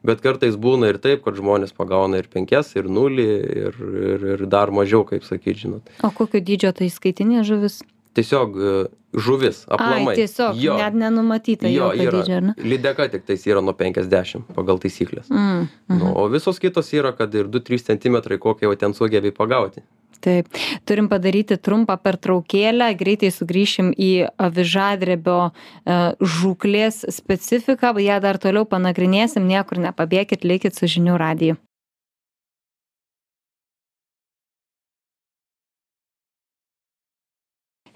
Bet 0.05 0.21
kartais 0.23 0.57
būna 0.57 0.91
ir 0.93 0.99
taip, 1.01 1.23
kad 1.25 1.37
žmonės 1.37 1.75
pagauna 1.77 2.21
ir 2.21 2.29
5, 2.31 2.75
ir 2.77 2.89
0, 2.89 3.25
ir, 3.25 3.81
ir, 4.13 4.27
ir 4.35 4.45
dar 4.49 4.73
mažiau, 4.73 5.05
kaip 5.07 5.25
sakyti, 5.27 5.67
žinot. 5.67 5.91
O 6.05 6.13
kokio 6.15 6.41
dydžio 6.41 6.73
tai 6.77 6.89
skaitinė 6.93 7.45
žuvis? 7.47 7.81
Tiesiog 8.17 8.57
e, 8.57 8.73
žuvis, 9.13 9.63
aplamai. 9.71 10.15
Ai, 10.15 10.19
tiesiog, 10.19 10.57
jo, 10.59 10.75
net 10.79 10.97
nenumatyta 10.99 11.69
jo, 11.71 11.91
yra. 11.95 12.11
dydžio, 12.17 12.35
ar 12.41 12.45
ne? 12.49 12.55
Lydeka 12.59 13.07
tik 13.13 13.23
tais 13.27 13.45
yra 13.47 13.63
nuo 13.63 13.75
50 13.77 14.51
pagal 14.55 14.81
taisyklės. 14.83 15.31
Mm, 15.31 15.65
mhm. 15.87 16.01
Nu, 16.01 16.11
o 16.19 16.27
visos 16.31 16.59
kitos 16.59 16.91
yra, 16.95 17.13
kad 17.15 17.33
ir 17.35 17.47
2-3 17.51 17.87
cm 17.87 18.21
kokie 18.43 18.67
jau 18.67 18.75
ten 18.79 18.95
sugebėjai 18.97 19.35
pagauti. 19.37 19.85
Taip, 20.21 20.51
turim 20.85 21.07
padaryti 21.09 21.55
trumpą 21.57 21.95
pertraukėlę, 21.97 22.91
greitai 22.99 23.31
sugrįšim 23.33 23.89
į 23.97 24.11
avižadrebio 24.37 25.39
e, 25.49 25.95
žūklės 26.35 27.01
specifiką, 27.15 27.95
ją 27.97 28.19
dar 28.21 28.37
toliau 28.41 28.67
panagrinėsim, 28.69 29.47
niekur 29.49 29.81
nepabėkit, 29.81 30.45
likit 30.45 30.77
su 30.77 30.91
žinių 30.91 31.17
radiju. 31.17 31.57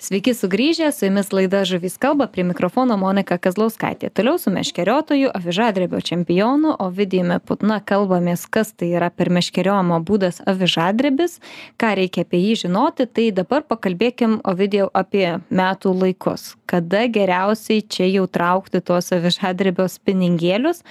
Sveiki 0.06 0.36
sugrįžę, 0.38 0.92
su 0.94 1.08
jumis 1.08 1.32
laida 1.34 1.64
Žuvys 1.66 1.96
kalba, 1.98 2.28
prie 2.30 2.44
mikrofono 2.46 2.94
Monika 3.02 3.40
Kazlauskaitė. 3.42 4.12
Toliau 4.14 4.38
su 4.38 4.52
meškeriotoju, 4.54 5.32
avižadrebio 5.34 5.98
čempionu 6.06 6.76
Ovidijumi 6.84 7.40
Putna 7.42 7.80
kalbamės, 7.82 8.44
kas 8.46 8.70
tai 8.78 8.92
yra 9.00 9.08
per 9.10 9.32
meškeriojimo 9.34 9.96
būdas 10.06 10.44
avižadrebis, 10.46 11.40
ką 11.82 11.90
reikia 11.98 12.22
apie 12.22 12.38
jį 12.38 12.52
žinoti. 12.62 13.08
Tai 13.10 13.26
dabar 13.40 13.66
pakalbėkim, 13.66 14.36
Ovidijau, 14.46 14.92
apie 14.94 15.40
metų 15.50 15.94
laikus. 16.04 16.44
Kada 16.70 17.08
geriausiai 17.10 17.82
čia 17.82 18.06
jau 18.12 18.28
traukti 18.30 18.84
tuos 18.86 19.10
avižadrebio 19.16 19.88
spiningėlius, 19.90 20.84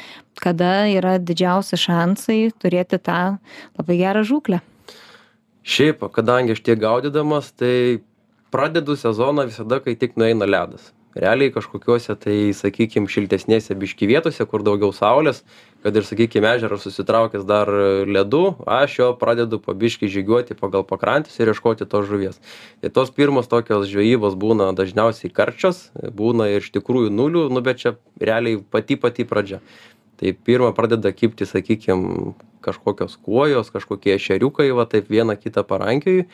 kada 0.42 0.88
yra 0.90 1.20
didžiausi 1.22 1.78
šansai 1.78 2.40
turėti 2.58 2.98
tą 2.98 3.20
labai 3.78 4.00
gerą 4.00 4.24
žūklę. 4.26 4.58
Šiaip, 5.62 6.02
kadangi 6.18 6.58
aš 6.58 6.64
tiek 6.66 6.82
gaudydamas, 6.82 7.52
tai 7.54 8.02
pradedu 8.54 8.94
sezoną 8.96 9.48
visada, 9.50 9.80
kai 9.82 9.96
tik 9.98 10.14
nueina 10.20 10.46
ledas. 10.46 10.92
Realiai 11.14 11.50
kažkokiuose, 11.54 12.14
tai, 12.18 12.36
sakykime, 12.54 13.10
šiltesnėse 13.10 13.74
biški 13.78 14.06
vietose, 14.10 14.42
kur 14.50 14.62
daugiau 14.66 14.90
saulės, 14.94 15.44
kad 15.82 15.94
ir, 15.94 16.06
sakykime, 16.06 16.52
ežeras 16.58 16.82
susitraukęs 16.86 17.44
dar 17.46 17.70
ledu, 18.06 18.42
aš 18.66 18.96
jo 18.98 19.08
pradedu 19.18 19.60
pabiški 19.62 20.10
žygiuoti 20.10 20.58
pagal 20.58 20.86
pakrantis 20.86 21.38
ir 21.38 21.50
ieškoti 21.50 21.86
tos 21.90 22.06
žuvies. 22.10 22.38
Tai 22.82 22.90
tos 22.98 23.10
pirmos 23.14 23.50
tokios 23.50 23.86
žvejybos 23.90 24.34
būna 24.38 24.70
dažniausiai 24.74 25.34
karčios, 25.34 25.88
būna 25.94 26.50
ir 26.54 26.62
iš 26.62 26.70
tikrųjų 26.78 27.14
nulių, 27.14 27.46
nu 27.54 27.62
bet 27.62 27.82
čia 27.82 27.94
realiai 28.22 28.62
pati 28.62 28.98
pati 28.98 29.26
pradžia. 29.26 29.62
Tai 30.20 30.32
pirmą 30.46 30.70
pradeda 30.76 31.10
kipti, 31.12 31.46
sakykime, 31.48 32.34
kažkokios 32.64 33.16
kuojos, 33.20 33.70
kažkokie 33.74 34.16
šeriukai, 34.20 34.70
va 34.76 34.86
taip 34.88 35.10
vieną 35.12 35.36
kitą 35.40 35.64
parankiui. 35.66 36.24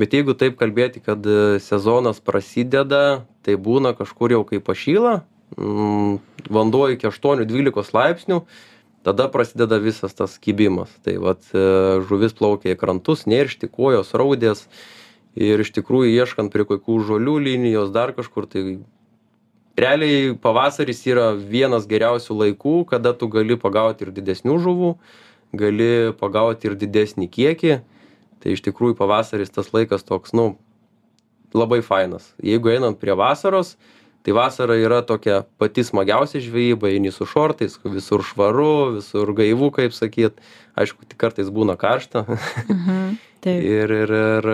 Bet 0.00 0.14
jeigu 0.16 0.34
taip 0.38 0.56
kalbėti, 0.58 1.02
kad 1.04 1.22
e, 1.26 1.58
sezonas 1.62 2.18
prasideda, 2.24 3.24
tai 3.46 3.54
būna 3.60 3.94
kažkur 3.94 4.34
jau 4.34 4.42
kai 4.48 4.58
pašyla, 4.64 5.20
mm, 5.58 6.16
vanduo 6.50 6.88
iki 6.94 7.06
8-12 7.10 7.94
laipsnių, 7.94 8.40
tada 9.06 9.28
prasideda 9.30 9.78
visas 9.78 10.16
tas 10.16 10.34
kibimas. 10.42 10.90
Tai 11.06 11.18
vat 11.22 11.46
e, 11.52 11.64
žuvis 12.08 12.34
plaukia 12.34 12.74
į 12.74 12.80
krantus, 12.80 13.28
neršti, 13.30 13.70
kojos, 13.70 14.14
raudės. 14.18 14.66
Ir 15.34 15.62
iš 15.62 15.72
tikrųjų 15.74 16.14
ieškant 16.14 16.54
prie 16.54 16.66
kokių 16.66 17.00
žolių 17.06 17.38
linijos, 17.42 17.90
dar 17.94 18.14
kažkur, 18.14 18.46
tai 18.50 18.64
realiai 19.76 20.34
pavasaris 20.40 21.02
yra 21.06 21.32
vienas 21.34 21.88
geriausių 21.90 22.36
laikų, 22.42 22.76
kada 22.90 23.14
tu 23.16 23.28
gali 23.32 23.56
pagauti 23.60 24.06
ir 24.06 24.12
didesnių 24.14 24.58
žuvų, 24.62 24.92
gali 25.58 25.90
pagauti 26.20 26.70
ir 26.70 26.78
didesnį 26.78 27.28
kiekį. 27.30 27.80
Tai 28.42 28.52
iš 28.52 28.62
tikrųjų 28.66 28.98
pavasaris 28.98 29.52
tas 29.54 29.70
laikas 29.72 30.04
toks, 30.04 30.34
nu, 30.36 30.54
labai 31.56 31.80
fainas. 31.86 32.32
Jeigu 32.42 32.74
einant 32.74 32.98
prie 33.00 33.14
vasaros, 33.16 33.74
tai 34.24 34.32
vasara 34.32 34.76
yra 34.80 35.02
tokia 35.04 35.42
pati 35.60 35.84
smagiausia 35.84 36.40
žvejyba, 36.40 36.88
eini 36.94 37.12
su 37.12 37.26
šortais, 37.28 37.76
visur 37.84 38.24
švaru, 38.24 38.96
visur 38.96 39.32
gaivu, 39.36 39.68
kaip 39.74 39.92
sakyt. 39.92 40.40
Aišku, 40.74 41.04
tik 41.06 41.20
kartais 41.20 41.52
būna 41.54 41.76
karšta. 41.78 42.24
Mhm. 42.64 43.14
Ir, 43.44 43.90
ir, 43.92 44.08
ir, 44.08 44.46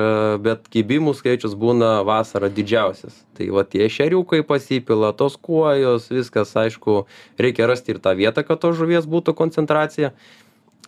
bet 0.42 0.64
kibimų 0.66 1.12
skaičius 1.14 1.52
būna 1.54 2.00
vasarą 2.02 2.48
didžiausias. 2.50 3.20
Tai 3.38 3.46
va 3.54 3.62
tie 3.62 3.86
šeriukai 3.86 4.40
pasipila, 4.42 5.12
tos 5.14 5.36
kuojos, 5.38 6.08
viskas, 6.10 6.50
aišku, 6.58 7.04
reikia 7.38 7.68
rasti 7.70 7.94
ir 7.94 8.00
tą 8.02 8.16
vietą, 8.18 8.42
kad 8.42 8.58
to 8.58 8.72
žuvies 8.74 9.06
būtų 9.06 9.36
koncentracija. 9.38 10.10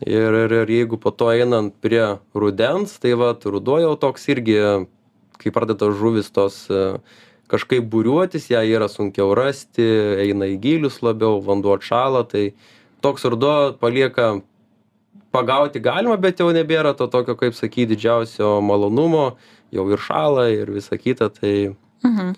Ir, 0.03 0.35
ir, 0.35 0.57
ir 0.65 0.73
jeigu 0.75 0.99
po 0.99 1.13
to 1.15 1.31
einant 1.31 1.77
prie 1.79 2.19
rudens, 2.35 2.97
tai 2.99 3.15
va, 3.15 3.37
ruduo 3.39 3.79
jau 3.79 3.95
toks 3.95 4.27
irgi, 4.35 4.59
kai 5.39 5.55
pradeda 5.55 5.93
žuvis 5.95 6.33
tos 6.35 6.65
e, 6.75 6.99
kažkaip 7.53 7.85
būriuotis, 7.93 8.49
ją 8.53 8.63
yra 8.65 8.89
sunkiau 8.89 9.35
rasti, 9.37 9.85
eina 10.25 10.49
į 10.55 10.57
gilius 10.63 11.03
labiau, 11.05 11.41
vanduo 11.45 11.77
atšala, 11.77 12.25
tai 12.31 12.53
toks 13.05 13.27
ruduo 13.29 13.75
palieka 13.81 14.39
pagauti 15.33 15.81
galima, 15.81 16.17
bet 16.21 16.41
jau 16.41 16.51
nebėra 16.53 16.95
to 16.97 17.09
tokio, 17.13 17.37
kaip 17.41 17.57
sakyti, 17.57 17.95
didžiausio 17.95 18.59
malonumo, 18.65 19.35
jau 19.73 19.85
ir 19.93 20.01
šala 20.01 20.49
ir 20.53 20.73
visa 20.73 20.97
kita, 21.01 21.29
tai 21.33 21.75
Mhm. 22.05 22.35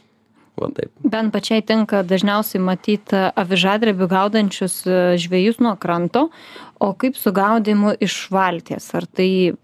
va 0.61 0.69
taip. 0.71 0.91
Bent 1.03 1.33
pačiai 1.35 1.63
tenka 1.67 2.03
dažniausiai 2.07 2.63
matyti 2.63 3.19
avižadrebių 3.35 4.07
gaudančius 4.09 4.87
e, 4.87 5.17
žvėjus 5.19 5.59
nuo 5.59 5.75
kranto, 5.77 6.29
o 6.79 6.93
kaip 6.95 7.17
su 7.17 7.33
gaudimu 7.33 7.97
iš 8.01 8.29
valties? 8.31 8.95
Ar 8.95 9.07
tai, 9.07 9.55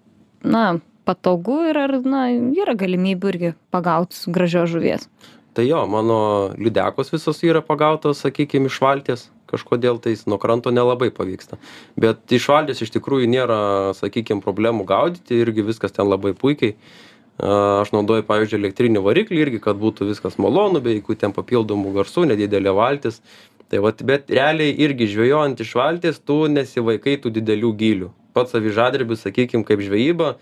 na, 0.42 0.80
patogu 1.06 1.60
ir 1.70 1.78
ar, 1.78 1.94
na, 2.02 2.26
yra 2.30 2.74
galimybių 2.74 3.30
irgi 3.34 3.54
pagauti 3.70 4.30
gražios 4.34 4.70
žuvies? 4.74 5.06
Tai 5.54 5.66
jo, 5.66 5.82
mano 5.90 6.16
lydekos 6.58 7.10
visos 7.10 7.42
yra 7.42 7.62
pagautos, 7.66 8.22
sakykime, 8.22 8.70
iš 8.70 8.78
valties. 8.82 9.28
Kažkodėl 9.50 9.98
tais 9.98 10.22
nuo 10.30 10.38
kranto 10.38 10.70
nelabai 10.70 11.08
pavyksta. 11.10 11.58
Bet 11.98 12.30
iš 12.30 12.46
valties 12.52 12.84
iš 12.84 12.92
tikrųjų 12.94 13.26
nėra, 13.32 13.60
sakykime, 13.98 14.44
problemų 14.44 14.86
gaudyti, 14.86 15.40
irgi 15.42 15.66
viskas 15.66 15.96
ten 15.96 16.06
labai 16.06 16.36
puikiai. 16.38 16.76
Aš 17.40 17.90
naudoju, 17.94 18.22
pavyzdžiui, 18.28 18.60
elektrinį 18.60 19.02
variklį 19.02 19.42
irgi, 19.42 19.60
kad 19.64 19.78
būtų 19.80 20.06
viskas 20.10 20.36
malonu, 20.38 20.82
be 20.84 20.94
jokių 20.98 21.16
ten 21.24 21.34
papildomų 21.34 21.94
garsų, 21.96 22.28
nedidelė 22.30 22.76
valtis. 22.76 23.18
Tai 23.72 23.82
vat, 23.86 24.02
bet 24.06 24.30
realiai 24.30 24.74
irgi 24.84 25.08
žvejojant 25.10 25.60
iš 25.62 25.74
valties, 25.78 26.22
tu 26.22 26.44
nesivaikai 26.52 27.16
tų 27.22 27.32
didelių 27.40 27.74
gylių. 27.80 28.08
Pats 28.36 28.54
avižadrebis, 28.58 29.24
sakykime, 29.24 29.64
kaip 29.66 29.82
žvejyba, 29.82 30.34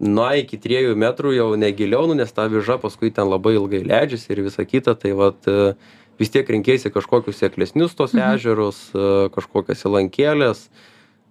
na, 0.00 0.34
iki 0.36 0.58
3 0.60 0.94
metrų 0.94 1.34
jau 1.36 1.48
negiliau, 1.56 2.06
nu, 2.06 2.14
nes 2.14 2.32
ta 2.32 2.46
aviža 2.46 2.78
paskui 2.82 3.10
ten 3.14 3.28
labai 3.28 3.54
ilgai 3.56 3.82
leidžiasi 3.86 4.32
ir 4.34 4.42
visa 4.48 4.64
kita. 4.64 4.94
Tai 4.94 5.12
vat, 5.16 5.46
e, 5.48 5.74
vis 6.18 6.30
tiek 6.30 6.46
rinkėsi 6.48 6.92
kažkokius 6.92 7.40
seklesnius 7.40 7.94
tos 7.96 8.12
Mhm. 8.12 8.34
ežerus, 8.36 8.78
e, 8.94 9.28
kažkokias 9.32 9.84
įlankėlės. 9.88 10.68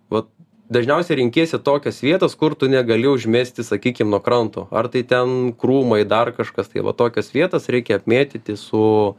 Vat, 0.10 0.26
dažniausiai 0.72 1.18
rinkėsi 1.22 1.62
tokias 1.62 2.02
vietas, 2.02 2.36
kur 2.36 2.56
tu 2.56 2.68
negali 2.68 3.06
užmesti, 3.06 3.62
sakykime, 3.62 4.10
nuo 4.10 4.20
kranto. 4.20 4.68
Ar 4.72 4.88
tai 4.88 5.04
ten 5.04 5.54
krūmai, 5.54 6.08
dar 6.08 6.32
kažkas. 6.32 6.72
Tai 6.74 6.82
va 6.82 6.94
tokias 6.94 7.30
vietas 7.32 7.68
reikia 7.70 8.00
apmėtyti 8.00 8.58
su, 8.58 9.16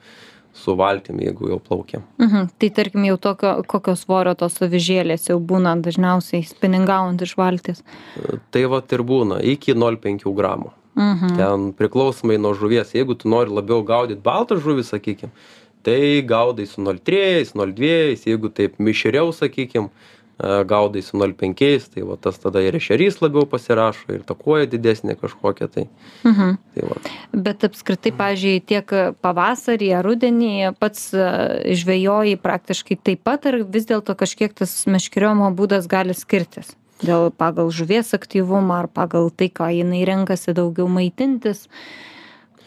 su 0.56 0.74
valtim, 0.78 1.20
jeigu 1.20 1.50
jau 1.50 1.58
plaukiam. 1.60 2.04
Mhm. 2.22 2.48
Tai 2.58 2.70
tarkim 2.70 3.04
jau 3.04 3.18
tokio, 3.28 3.52
kokio 3.68 3.96
svorio 3.96 4.34
tos 4.38 4.56
avižėlės 4.64 5.28
jau 5.30 5.38
būna 5.52 5.76
dažniausiai 5.84 6.46
spiningaujant 6.48 7.22
iš 7.22 7.36
valties. 7.36 7.84
Tai 8.50 8.64
va 8.72 8.82
ir 8.96 9.04
būna 9.04 9.42
iki 9.44 9.74
0,5 9.74 10.32
gramų. 10.36 10.72
Mhm. 10.96 11.36
Ten 11.36 11.72
priklausomai 11.76 12.38
nuo 12.40 12.54
žuvies. 12.56 12.94
Jeigu 12.96 13.18
tu 13.20 13.28
nori 13.28 13.52
labiau 13.52 13.84
gaudyti 13.84 14.22
baltą 14.24 14.56
žuvį, 14.56 14.84
sakykime, 14.88 15.30
tai 15.84 16.22
gaudai 16.24 16.66
su 16.66 16.80
0,3, 16.80 17.52
0,2, 17.52 18.24
jeigu 18.24 18.48
taip 18.48 18.80
mišriau, 18.80 19.28
sakykime, 19.36 19.90
gaudai 20.38 21.00
su 21.02 21.16
0,5, 21.16 21.88
tai 21.94 22.02
va, 22.04 22.16
tas 22.20 22.36
tada 22.38 22.60
ir 22.60 22.76
ešerys 22.76 23.22
labiau 23.22 23.46
pasirašo, 23.48 24.10
ir 24.12 24.24
takoja 24.28 24.68
didesnė 24.68 25.16
kažkokia. 25.16 25.68
Tai, 25.72 25.86
mhm. 26.28 26.56
tai 26.74 26.88
va. 26.90 26.96
Bet 27.32 27.64
apskritai, 27.64 28.12
pažiūrėjau, 28.16 28.64
tiek 28.68 28.96
pavasarį 29.24 29.92
ar 29.96 30.04
rudenį 30.04 30.74
pats 30.80 31.08
žvejoji 31.80 32.36
praktiškai 32.42 32.98
taip 33.00 33.24
pat, 33.24 33.48
ar 33.48 33.62
vis 33.64 33.88
dėlto 33.88 34.16
kažkiek 34.18 34.52
tas 34.56 34.82
meškeriojimo 34.90 35.48
būdas 35.56 35.88
gali 35.88 36.16
skirtis? 36.16 36.74
Dėl 37.00 37.28
pagal 37.32 37.68
žuvies 37.72 38.14
aktyvumą 38.16 38.82
ar 38.84 38.90
pagal 38.92 39.28
tai, 39.28 39.48
ką 39.52 39.68
jinai 39.72 40.04
renkasi 40.08 40.54
daugiau 40.56 40.88
maitintis, 40.88 41.66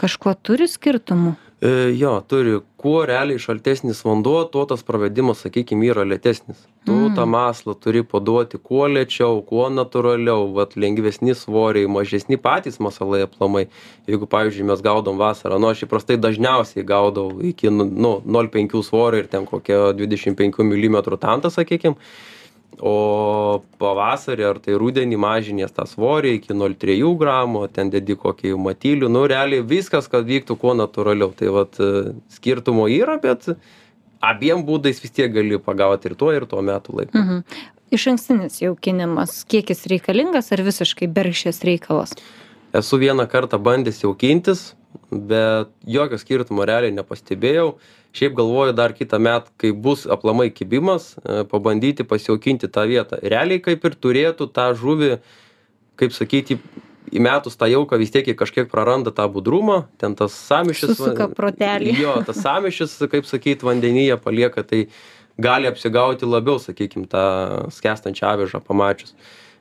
kažkuo 0.02 0.36
turi 0.38 0.70
skirtumų? 0.70 1.36
E, 1.62 1.70
jo, 1.98 2.22
turi. 2.28 2.60
Kuo 2.80 3.02
realiai 3.04 3.40
šaltesnis 3.44 4.00
vanduo, 4.08 4.46
tuo 4.48 4.62
tas 4.64 4.86
pravedimas, 4.88 5.42
sakykime, 5.44 5.90
yra 5.92 6.06
lėtesnis. 6.08 6.62
Tu 6.88 6.94
mm. 6.96 7.18
tą 7.18 7.26
maslą 7.28 7.74
turi 7.76 8.06
paduoti 8.08 8.56
kuo 8.64 8.86
lėčiau, 8.88 9.42
kuo 9.44 9.66
natūraliau, 9.68 10.46
vat, 10.56 10.78
lengvesni 10.80 11.36
svoriai, 11.36 11.90
mažesni 11.92 12.40
patys 12.40 12.80
masalai 12.80 13.26
aplamai. 13.26 13.66
Jeigu, 14.08 14.30
pavyzdžiui, 14.32 14.70
mes 14.72 14.86
gaudom 14.86 15.20
vasarą, 15.20 15.60
nu, 15.60 15.68
aš 15.74 15.84
įprastai 15.90 16.16
dažniausiai 16.24 16.88
gaudau 16.88 17.28
iki 17.52 17.68
nu, 17.74 17.90
0,5 18.24 18.80
svorio 18.88 19.26
ir 19.26 19.28
ten 19.28 19.44
kokią 19.50 19.90
25 20.00 20.64
mm 20.64 21.02
tantą, 21.20 21.52
sakykime 21.52 22.00
o 22.80 23.64
pavasarį 23.82 24.46
ar 24.48 24.60
tai 24.64 24.78
rudenį 24.80 25.18
mažinies 25.20 25.74
tą 25.76 25.86
svorį 25.90 26.36
iki 26.38 26.56
0,3 26.56 27.10
gramų, 27.20 27.66
ten 27.76 27.92
dedi 27.92 28.16
kokį 28.20 28.54
matylių, 28.62 29.10
nu 29.12 29.26
realiai 29.30 29.66
viskas, 29.66 30.08
kad 30.12 30.28
vyktų 30.28 30.56
kuo 30.62 30.76
natūraliau. 30.78 31.34
Tai 31.36 31.52
vat 31.56 31.80
e, 31.82 32.14
skirtumo 32.32 32.88
yra, 32.92 33.18
bet 33.22 33.50
abiem 34.24 34.64
būdais 34.68 35.02
vis 35.04 35.16
tiek 35.16 35.34
gali 35.34 35.60
pagauti 35.60 36.12
ir 36.12 36.18
tuo, 36.20 36.32
ir 36.36 36.48
tuo 36.50 36.64
metu 36.66 36.96
laiku. 36.96 37.18
Mhm. 37.18 37.44
Iš 37.90 38.06
ankstinis 38.12 38.60
jaukinimas, 38.62 39.42
kiek 39.50 39.72
jis 39.74 39.88
reikalingas 39.90 40.52
ar 40.54 40.62
visiškai 40.62 41.08
bergšės 41.10 41.64
reikalas? 41.66 42.14
Esu 42.78 43.00
vieną 43.02 43.26
kartą 43.26 43.58
bandęs 43.58 44.04
jaukintis, 44.04 44.76
bet 45.12 45.72
jokio 45.86 46.20
skirtumo 46.22 46.66
realiai 46.68 46.94
nepastebėjau. 46.94 47.74
Šiaip 48.16 48.34
galvoju 48.38 48.74
dar 48.74 48.94
kitąmet 48.98 49.52
kai 49.62 49.70
bus 49.74 50.08
aplamai 50.10 50.50
kibimas 50.54 51.14
e, 51.22 51.44
pabandyti 51.50 52.06
pasijaukinti 52.08 52.70
tą 52.74 52.88
vietą. 52.90 53.20
Realiai 53.22 53.62
kaip 53.62 53.86
ir 53.86 53.98
turėtų 54.02 54.50
tą 54.54 54.72
žuvį 54.78 55.18
kaip 56.00 56.16
sakyti 56.16 56.58
įmetus 57.14 57.58
tą 57.58 57.70
jauką 57.70 58.00
vis 58.02 58.14
tiek 58.14 58.28
ji 58.30 58.36
kažkiek 58.38 58.70
praranda 58.72 59.14
tą 59.14 59.28
budrumą. 59.32 59.84
Ten 60.02 60.16
tas 60.18 60.34
sąmyšis 60.50 60.96
susuka 60.96 61.30
protelį. 61.38 61.94
Jo 62.00 62.18
tas 62.26 62.42
sąmyšis 62.42 62.98
kaip 63.12 63.30
sakyt 63.30 63.66
vandenyje 63.66 64.18
palieka 64.22 64.66
tai 64.66 64.88
gali 65.40 65.70
apsigauti 65.70 66.30
labiau 66.30 66.60
sakykim 66.62 67.08
tą 67.10 67.70
skęstančią 67.74 68.34
avižą 68.34 68.62
pamačius. 68.66 69.14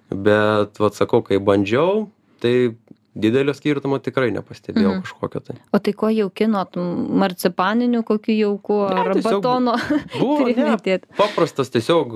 Bet 0.08 0.80
vat 0.80 0.96
sakau 0.96 1.20
kai 1.24 1.40
bandžiau 1.40 2.08
tai 2.40 2.76
didelio 3.14 3.54
skirtumo 3.56 3.98
tikrai 4.02 4.28
nepastebėjau 4.34 4.96
mhm. 4.96 5.06
kažkokio 5.06 5.44
tai. 5.44 5.56
O 5.72 5.80
tai 5.82 5.94
ko 5.96 6.10
jaukinot? 6.12 6.76
Marcipaniniu 7.22 8.04
kokiu 8.06 8.36
jauku 8.36 8.82
ar 8.88 9.12
ne, 9.14 9.22
batono? 9.24 9.78
Buvo, 10.18 10.50
ne, 10.52 11.00
paprastas 11.18 11.72
tiesiog 11.74 12.14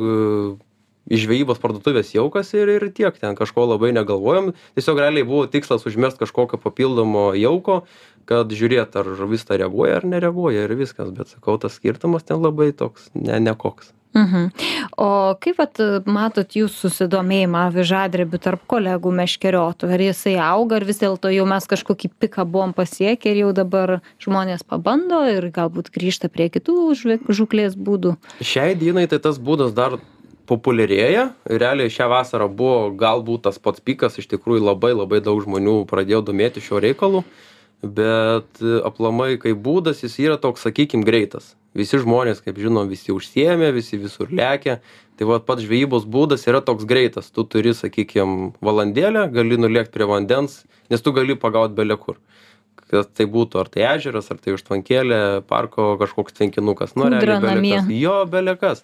iš 1.10 1.24
žvejybos 1.26 1.60
parduotuvės 1.62 2.12
jaukas 2.14 2.52
ir, 2.54 2.70
ir 2.76 2.86
tiek, 2.94 3.16
ten 3.18 3.36
kažko 3.38 3.66
labai 3.72 3.92
negalvojom. 3.96 4.52
Tiesiog 4.78 5.00
realiai 5.02 5.26
buvo 5.26 5.46
tikslas 5.50 5.86
užmest 5.88 6.20
kažkokio 6.20 6.60
papildomo 6.62 7.32
jauko, 7.38 7.82
kad 8.28 8.52
žiūrėt, 8.52 8.94
ar 8.98 9.10
žuvis 9.18 9.46
ta 9.48 9.58
reaguoja 9.60 10.00
ar 10.00 10.06
nereaguoja 10.08 10.66
ir 10.66 10.76
viskas. 10.78 11.10
Bet 11.14 11.32
sakau, 11.32 11.58
tas 11.60 11.78
skirtumas 11.78 12.26
ten 12.28 12.42
labai 12.42 12.72
toks, 12.76 13.10
ne, 13.14 13.40
nekoks. 13.42 13.92
Mhm. 14.12 14.50
O 15.00 15.08
kaip 15.40 15.56
vat, 15.56 15.78
matot 16.04 16.56
jūs 16.56 16.74
susidomėjimą 16.82 17.62
avižadrebių 17.70 18.40
tarp 18.44 18.66
kolegų 18.68 19.12
meškeriotojų? 19.16 19.92
Ar 19.96 20.04
jisai 20.04 20.34
auga, 20.36 20.76
ar 20.76 20.84
vis 20.84 21.00
dėlto 21.00 21.32
jau 21.32 21.46
mes 21.48 21.68
kažkokį 21.70 22.10
piką 22.20 22.44
buvom 22.44 22.74
pasiekę 22.76 23.32
ir 23.32 23.40
jau 23.46 23.52
dabar 23.56 24.00
žmonės 24.20 24.66
pabando 24.68 25.22
ir 25.32 25.48
galbūt 25.54 25.88
grįžta 25.96 26.28
prie 26.28 26.50
kitų 26.52 26.92
žuklės 27.32 27.78
būdų? 27.78 28.18
Šiai 28.44 28.76
dienai 28.76 29.08
tai 29.08 29.22
tas 29.24 29.40
būdas 29.40 29.72
dar 29.72 29.96
populiarėja. 30.50 31.30
Realiai 31.48 31.92
šią 31.92 32.10
vasarą 32.12 32.50
buvo 32.52 32.90
galbūt 32.98 33.46
tas 33.46 33.56
pats 33.62 33.80
pikas, 33.80 34.18
iš 34.20 34.28
tikrųjų 34.34 34.66
labai 34.66 34.92
labai 34.92 35.22
daug 35.24 35.40
žmonių 35.40 35.82
pradėjo 35.88 36.20
domėti 36.28 36.60
šio 36.60 36.82
reikalu, 36.84 37.22
bet 37.82 38.62
aplamai 38.86 39.36
kaip 39.42 39.58
būdas 39.62 40.04
jis 40.04 40.18
yra 40.22 40.38
toks, 40.40 40.64
sakykim, 40.68 41.04
greitas. 41.06 41.54
Visi 41.74 41.98
žmonės 41.98 42.42
kaip 42.44 42.58
žinom 42.60 42.90
visi 42.90 43.14
užsiėmę 43.14 43.70
visi 43.72 43.98
visur 43.98 44.30
lekia. 44.30 44.80
Tai 45.16 45.28
vat 45.28 45.46
pats 45.48 45.64
žvejybos 45.64 46.04
būdas 46.08 46.44
yra 46.48 46.60
toks 46.64 46.84
greitas. 46.88 47.30
Tu 47.32 47.44
turi 47.48 47.72
sakykim 47.76 48.52
valandėlę 48.64 49.26
gali 49.32 49.58
nulėkt 49.60 49.92
prie 49.94 50.08
vandens 50.08 50.62
nes 50.92 51.00
tu 51.00 51.12
gali 51.12 51.36
pagaut 51.36 51.74
bele 51.74 51.96
kur. 51.96 52.20
Kas 52.92 53.08
tai 53.16 53.24
būtų 53.32 53.60
ar 53.62 53.68
tai 53.72 53.84
ežeras 53.88 54.28
ar 54.32 54.40
tai 54.44 54.52
užtvankėlė 54.52 55.20
parko 55.48 55.94
kažkoks 56.00 56.36
tvenkinukas 56.36 56.92
nu 57.00 57.06
realiai 57.08 57.38
belekas 57.40 57.88
jo 57.96 58.16
belekas 58.28 58.82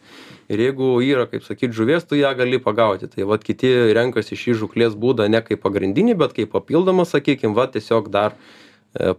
ir 0.49 0.63
jeigu 0.65 0.89
yra 1.05 1.27
kaip 1.29 1.45
sakyt 1.45 1.75
žuvies 1.77 2.09
tu 2.09 2.17
ją 2.17 2.31
gali 2.39 2.61
pagauti. 2.69 3.11
Tai 3.13 3.29
vat 3.29 3.45
kiti 3.45 3.73
renkasi 3.99 4.39
šį 4.41 4.57
žūklės 4.63 4.97
būdą 4.97 5.29
ne 5.29 5.43
kaip 5.45 5.61
pagrindinį 5.67 6.17
bet 6.23 6.33
kaip 6.39 6.55
papildomą 6.57 7.05
sakykim 7.09 7.57
va 7.59 7.69
tiesiog 7.75 8.09
dar 8.15 8.39
E, 8.39 8.68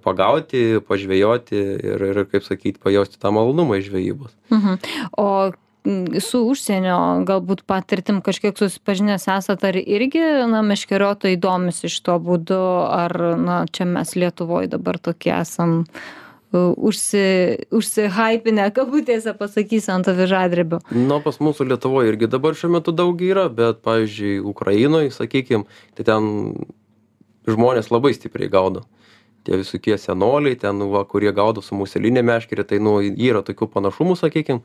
pagauti, 0.04 0.82
pažvejoti 0.88 1.64
ir, 1.92 2.06
ir 2.12 2.22
kaip 2.32 2.46
sakyti, 2.46 2.82
pajausti 2.84 3.20
tą 3.22 3.32
malonumą 3.36 3.80
iš 3.80 3.90
žvejybos. 3.92 4.36
Mhm. 4.54 4.80
O 5.18 5.30
su 6.20 6.42
užsienio 6.50 7.24
galbūt 7.28 7.64
patirtim 7.70 8.20
kažkiek 8.22 8.58
susipažinęs 8.58 9.30
esat, 9.32 9.64
ar 9.64 9.78
irgi, 9.80 10.22
na, 10.52 10.62
meškeriotojai 10.66 11.40
domisi 11.40 11.88
iš 11.88 12.00
to 12.06 12.18
būdu, 12.20 12.60
ar, 12.92 13.16
na, 13.40 13.62
čia 13.72 13.88
mes 13.88 14.16
Lietuvoje 14.20 14.68
dabar 14.74 15.00
tokie 15.00 15.32
esam 15.38 15.80
uh, 15.86 16.74
užsi, 16.76 17.24
užsihypinę, 17.72 18.68
kabutėse 18.78 19.34
pasakysiu, 19.40 19.96
ant 19.96 20.12
avižadrebio. 20.12 20.82
Na, 20.92 21.22
pas 21.24 21.40
mūsų 21.40 21.70
Lietuvoje 21.72 22.14
irgi 22.14 22.30
dabar 22.32 22.60
šiuo 22.60 22.74
metu 22.76 22.94
daug 22.96 23.24
yra, 23.24 23.48
bet, 23.50 23.82
pavyzdžiui, 23.88 24.40
Ukrainoje, 24.52 25.16
sakykime, 25.16 25.66
tai 25.98 26.08
ten 26.12 26.30
žmonės 27.50 27.90
labai 27.94 28.14
stipriai 28.18 28.52
gaudo 28.52 28.84
tie 29.44 29.60
visokie 29.60 29.98
senoliai 29.98 30.58
ten 30.60 30.80
va 30.92 31.04
kurie 31.06 31.32
gaudo 31.36 31.62
su 31.62 31.76
museline 31.76 32.24
meškere 32.26 32.66
tai 32.68 32.80
nu 32.84 33.00
yra 33.02 33.44
tokių 33.46 33.70
panašumų 33.76 34.18
sakykim. 34.20 34.64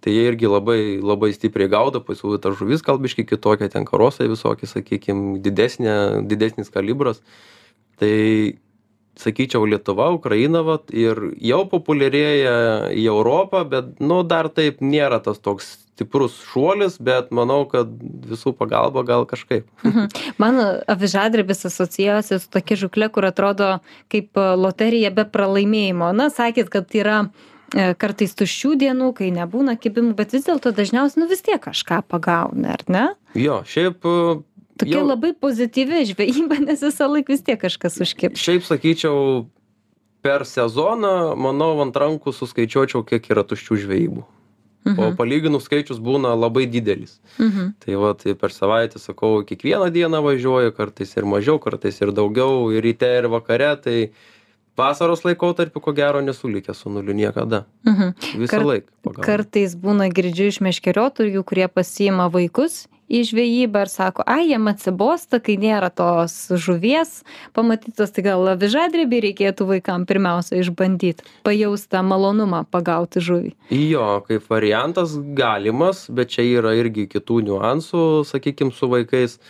Tai 0.00 0.12
jie 0.14 0.24
irgi 0.30 0.48
labai 0.48 0.80
labai 1.04 1.28
stipriai 1.36 1.68
gaudo 1.68 2.00
pas 2.00 2.22
jų 2.22 2.38
ta 2.40 2.54
žuvis 2.56 2.84
gal 2.84 3.00
biškį 3.02 3.26
kitokia 3.34 3.68
ten 3.68 3.84
karosai 3.84 4.30
visokie 4.32 4.68
sakykim 4.68 5.42
didesnė 5.44 6.24
didesnis 6.28 6.72
kalibras. 6.72 7.20
Tai 8.00 8.14
sakyčiau 9.20 9.68
lietuva 9.68 10.10
ukraina 10.16 10.64
vat 10.66 10.90
ir 10.94 11.18
jau 11.36 11.62
populiarėja 11.68 12.56
į 12.96 13.06
europą 13.12 13.64
bet 13.68 14.00
nu 14.00 14.22
dar 14.24 14.50
taip 14.52 14.80
nėra 14.80 15.20
tas 15.24 15.38
toks 15.38 15.76
stiprus 16.00 16.38
šuolis 16.48 16.96
bet 17.02 17.28
manau 17.34 17.66
kad 17.68 17.90
visų 18.30 18.54
pagalba 18.56 19.04
gal 19.04 19.26
kažkaip. 19.28 19.68
Mhm. 19.90 20.08
man 20.38 20.58
avižadrebis 20.88 21.64
asocijuojasi 21.66 22.38
su 22.40 22.48
tokia 22.50 22.76
žūkle 22.76 23.10
kur 23.12 23.26
atrodo 23.28 23.78
kaip 24.12 24.36
loterija 24.36 25.10
be 25.10 25.24
pralaimėjimo. 25.24 26.12
Na 26.16 26.30
sakėt 26.30 26.70
kad 26.72 26.94
yra 26.94 27.18
e, 27.74 27.94
kartais 27.94 28.36
tuščių 28.38 28.74
dienų 28.84 29.12
kai 29.18 29.32
nebūna 29.34 29.76
kibimų 29.80 30.14
bet 30.16 30.32
vis 30.36 30.46
dėlto 30.48 30.72
dažniausiai 30.76 31.24
nu 31.24 31.28
vis 31.28 31.42
tiek 31.42 31.60
kažką 31.60 32.02
pagauni 32.08 32.70
ar 32.70 32.84
ne? 32.88 33.06
Jo 33.34 33.60
šiaip 33.66 34.06
tokia 34.80 35.04
labai 35.04 35.32
pozityvi 35.46 36.02
žvejyba 36.12 36.60
nes 36.66 36.84
visąlaik 36.88 37.30
vis 37.32 37.46
tiek 37.46 37.60
kažkas 37.60 38.00
užkibs 38.06 38.42
šiaip 38.42 38.66
sakyčiau 38.66 39.46
per 40.24 40.44
sezoną 40.48 41.36
manau 41.36 41.72
ant 41.84 41.96
rankų 41.96 42.34
suskaičiuočiau 42.36 43.06
kiek 43.08 43.32
yra 43.32 43.46
tuščių 43.46 43.82
žvejybų 43.86 44.26
Mhm. 44.84 45.00
O 45.00 45.16
palyginus 45.16 45.66
skaičius 45.68 46.00
būna 46.00 46.32
labai 46.38 46.64
didelis. 46.70 47.18
Mhm. 47.38 47.72
Tai 47.84 47.96
va, 48.00 48.14
tai 48.16 48.34
per 48.34 48.52
savaitę, 48.54 48.98
sakau, 48.98 49.42
kiekvieną 49.44 49.90
dieną 49.92 50.22
važiuoju, 50.24 50.72
kartais 50.76 51.12
ir 51.16 51.28
mažiau, 51.28 51.60
kartais 51.60 52.00
ir 52.00 52.12
daugiau, 52.16 52.70
ir 52.72 52.82
ryte, 52.84 53.10
ir 53.20 53.28
vakare, 53.28 53.74
tai 53.76 53.98
vasaros 54.80 55.24
laikotarpiu, 55.26 55.82
ko 55.84 55.92
gero, 55.92 56.22
nesu 56.24 56.48
likęs 56.48 56.80
su 56.80 56.88
nuliu 56.88 57.12
niekada. 57.12 57.66
Mhm. 57.84 58.14
Visą 58.40 58.56
Kar 58.56 58.64
laiką. 58.64 59.20
Kartais 59.20 59.76
būna 59.76 60.08
girdžiu 60.08 60.48
iš 60.48 60.60
meškeriotojų, 60.64 61.44
kurie 61.44 61.68
pasiima 61.68 62.30
vaikus 62.32 62.86
į 63.10 63.22
žvejybą 63.30 63.84
ir 63.84 63.90
sako 63.90 64.24
ai 64.30 64.46
jiem 64.52 64.70
atsibosta 64.70 65.40
kai 65.42 65.56
nėra 65.60 65.90
tos 65.90 66.36
žuvies 66.54 67.20
pamatytos 67.56 68.14
tai 68.14 68.24
gal 68.28 68.52
avižadrebį 68.54 69.22
reikėtų 69.26 69.66
vaikam 69.72 70.06
pirmiausia 70.08 70.60
išbandyt 70.62 71.24
pajaust 71.46 71.90
tą 71.90 72.04
malonumą 72.06 72.62
pagauti 72.70 73.22
žuvį. 73.24 73.54
Jo 73.74 74.20
kaip 74.28 74.46
variantas 74.52 75.16
galimas 75.36 76.06
bet 76.08 76.36
čia 76.36 76.46
yra 76.60 76.76
irgi 76.78 77.08
kitų 77.10 77.42
niuansų 77.50 78.04
sakykim 78.30 78.72
su 78.74 78.90
vaikais 78.90 79.40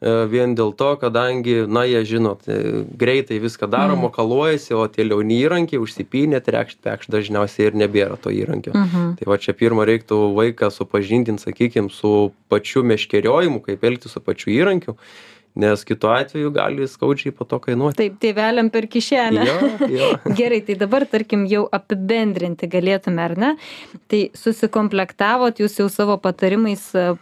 vien 0.00 0.52
dėl 0.54 0.74
to, 0.76 0.90
kadangi, 1.00 1.62
na, 1.72 1.86
jie 1.88 2.02
žinot, 2.04 2.44
e, 2.48 2.84
greitai 3.00 3.38
viską 3.40 3.68
daro, 3.72 3.94
mm. 3.96 4.02
makaluojasi, 4.04 4.74
o 4.76 4.84
tie 4.92 5.06
liauni 5.06 5.38
įrankiai 5.40 5.80
užsipinė, 5.80 6.42
trekšt, 6.44 6.82
pekšt 6.84 7.12
dažniausiai 7.14 7.70
ir 7.70 7.78
nebėra 7.80 8.18
to 8.20 8.30
įrankio. 8.30 8.74
Mm 8.74 8.84
-hmm. 8.84 9.14
Tai 9.16 9.30
va 9.32 9.38
čia 9.38 9.56
pirmą 9.56 9.86
reiktų 9.88 10.18
vaiką 10.36 10.70
supažindinti, 10.70 11.42
sakykime, 11.42 11.88
su 11.90 12.32
pačiu 12.48 12.84
meškeriojimu, 12.84 13.60
kaip 13.60 13.84
elgtis 13.84 14.12
su 14.12 14.20
pačiu 14.20 14.52
įrankiu 14.52 14.96
nes 15.56 15.84
kitu 15.84 16.08
atveju 16.08 16.50
gali 16.50 16.88
skaudžiai 16.88 17.32
po 17.32 17.44
to 17.44 17.58
kainuoti. 17.58 17.96
Taip, 17.96 18.18
tėveliam 18.20 18.68
per 18.70 18.86
kišenę. 18.92 19.46
Jo, 19.46 19.70
jo. 19.88 20.10
Gerai, 20.38 20.60
tai 20.60 20.76
dabar, 20.76 21.06
tarkim, 21.06 21.46
jau 21.46 21.64
apibendrinti 21.72 22.68
galėtume, 22.68 23.24
ar 23.24 23.36
ne? 23.38 23.56
Tai 24.06 24.20
susikomplektavot, 24.36 25.56
jūs 25.56 25.78
jau 25.80 25.88
savo 25.88 26.18
patarimais 26.20 26.84
e, 26.92 27.14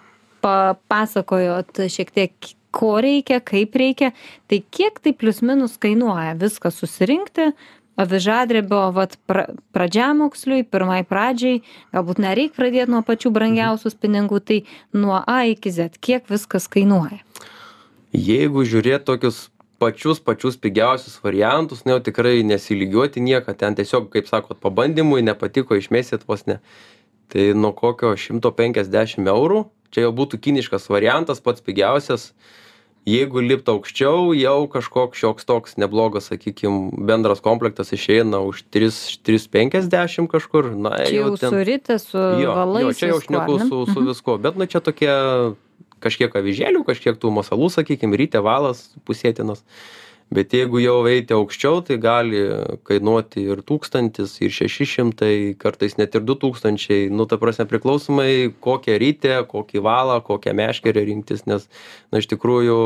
papasakojot 0.43 1.87
šiek 1.87 2.11
tiek 2.11 2.55
ko 2.75 2.97
reikia, 3.05 3.41
kaip 3.45 3.79
reikia, 3.79 4.13
tai 4.51 4.61
kiek 4.75 4.99
tai 5.05 5.15
plius 5.15 5.41
minus 5.47 5.79
kainuoja 5.81 6.35
viską 6.41 6.73
susirinkti, 6.75 7.53
avižadrebio 7.97 8.91
vat 8.95 9.17
pra 9.29 9.47
pradžiamoksliui 9.75 10.65
pirmai 10.67 11.03
pradžiai 11.07 11.61
galbūt 11.95 12.21
nereik 12.23 12.55
pradėt 12.57 12.91
nuo 12.91 13.05
pačių 13.07 13.31
brangiausių 13.35 13.93
spiningų 13.95 14.41
tai 14.43 14.61
nuo 14.97 15.21
a 15.21 15.45
iki 15.51 15.71
zet 15.75 15.99
kiek 16.03 16.27
viskas 16.31 16.67
kainuoja? 16.71 17.21
Jeigu 18.15 18.65
žiūrėt 18.67 19.07
tokius 19.07 19.49
pačius 19.79 20.21
pačius 20.23 20.59
pigiausius 20.59 21.21
variantus 21.23 21.83
jau 21.87 22.01
tikrai 22.03 22.43
nesilygiuoti 22.47 23.23
niekad 23.23 23.59
ten 23.63 23.75
tiesiog 23.79 24.11
kaip 24.11 24.29
sakot 24.31 24.61
pabandymui 24.63 25.23
nepatiko 25.23 25.79
išmesit 25.79 26.27
vos 26.29 26.47
ne 26.51 26.61
tai 27.29 27.53
nuo 27.55 27.73
kokio 27.73 28.15
šimto 28.19 28.51
penkiasdešim 28.55 29.31
eurų 29.31 29.65
čia 29.95 30.07
jau 30.07 30.13
būtų 30.15 30.41
kiniškas 30.47 30.91
variantas 30.91 31.43
pats 31.43 31.63
pigiausias 31.63 32.33
jeigu 33.09 33.43
lipt 33.45 33.69
aukščiau 33.69 34.33
jau 34.37 34.59
kažkoks 34.73 35.21
šioks 35.21 35.49
toks 35.49 35.77
neblogas 35.81 36.31
sakykim 36.31 36.89
bendras 37.09 37.43
komplektas 37.45 37.93
išeina 37.93 38.41
už 38.49 38.65
tris 38.73 39.19
tris 39.27 39.45
penkiasdešim 39.53 40.29
kažkur 40.33 40.71
na 40.73 40.97
jau 41.13 41.35
ten 41.37 41.53
su 41.53 41.65
rite 41.69 41.99
su 42.01 42.19
valais 42.19 42.87
jo 42.87 42.95
čia 43.01 43.11
jau 43.13 43.21
šneku 43.21 43.59
su 43.67 43.85
su 43.93 43.99
mhm. 44.01 44.09
viskuo. 44.09 44.39
Bet 44.39 44.57
nu 44.57 44.67
čia 44.67 44.81
tokie 44.81 45.13
kažkiek 46.05 46.33
avižėlių 46.33 46.85
kažkiek 46.89 47.21
tų 47.21 47.33
masalų 47.39 47.69
sakykim 47.73 48.17
ryte 48.17 48.41
valas 48.45 48.89
pusėtinas 49.05 49.65
bet 50.33 50.55
jeigu 50.57 50.81
jau 50.83 50.97
eiti 51.09 51.35
aukščiau 51.37 51.83
tai 51.87 51.99
gali 52.03 52.41
kainuoti 52.87 53.45
ir 53.53 53.63
tūkstantis 53.67 54.37
ir 54.43 54.55
šeši 54.55 54.87
šimtai 54.95 55.35
kartais 55.61 55.99
net 56.01 56.15
ir 56.15 56.25
du 56.27 56.37
tūkstančiai. 56.41 57.11
Nu 57.13 57.27
ta 57.31 57.39
prasme 57.41 57.67
priklausomai 57.71 58.55
kokią 58.65 58.99
ritę 59.03 59.37
kokį 59.51 59.85
valą 59.85 60.21
kokią 60.25 60.57
meškerę 60.57 61.05
rinktis 61.11 61.45
nes 61.51 61.69
na 62.13 62.23
iš 62.23 62.31
tikrųjų 62.33 62.79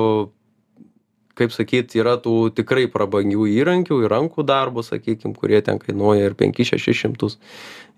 kaip 1.38 1.54
sakyt 1.54 1.94
yra 1.98 2.16
tų 2.22 2.50
tikrai 2.56 2.86
prabangių 2.90 3.46
įrankių 3.52 4.02
ir 4.04 4.12
rankų 4.12 4.44
darbo 4.48 4.84
sakykim 4.84 5.36
kurie 5.38 5.60
ten 5.64 5.78
kainuoja 5.82 6.28
ir 6.28 6.36
penkis 6.38 6.72
šešis 6.72 7.04
šimtus. 7.04 7.38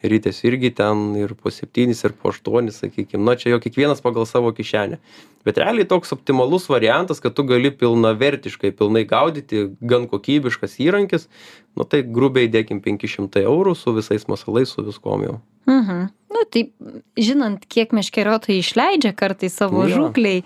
Ritės 0.01 0.39
irgi 0.49 0.71
ten 0.73 1.11
ir 1.21 1.35
po 1.37 1.53
septynis 1.53 2.01
ir 2.07 2.15
po 2.17 2.31
aštuonis 2.33 2.79
sakykim. 2.81 3.21
Na 3.25 3.35
čia 3.37 3.53
jau 3.53 3.59
kiekvienas 3.61 4.01
pagal 4.01 4.25
savo 4.29 4.53
kišenę. 4.57 4.97
Bet 5.45 5.61
realiai 5.61 5.89
toks 5.89 6.15
optimalus 6.17 6.69
variantas 6.73 7.21
kad 7.21 7.37
tu 7.37 7.45
gali 7.49 7.73
pilnavertiškai 7.73 8.73
pilnai 8.77 9.05
gaudyti 9.09 9.67
gan 9.81 10.09
kokybiškas 10.09 10.79
įrankis 10.81 11.29
nu 11.77 11.85
tai 11.89 12.05
grubiai 12.05 12.49
dėkim 12.53 12.81
penki 12.85 13.09
šimtai 13.09 13.45
eurų 13.49 13.77
su 13.77 13.97
visais 13.97 14.29
masalais 14.29 14.73
su 14.73 14.85
viskuom 14.87 15.29
jau. 15.29 15.37
Mhm 15.69 16.09
nu 16.31 16.45
tai 16.47 16.63
žinant 17.19 17.65
kiek 17.67 17.91
meškeriotojai 17.95 18.63
išleidžia 18.63 19.11
kartais 19.19 19.57
savo 19.59 19.83
žūklei 19.91 20.45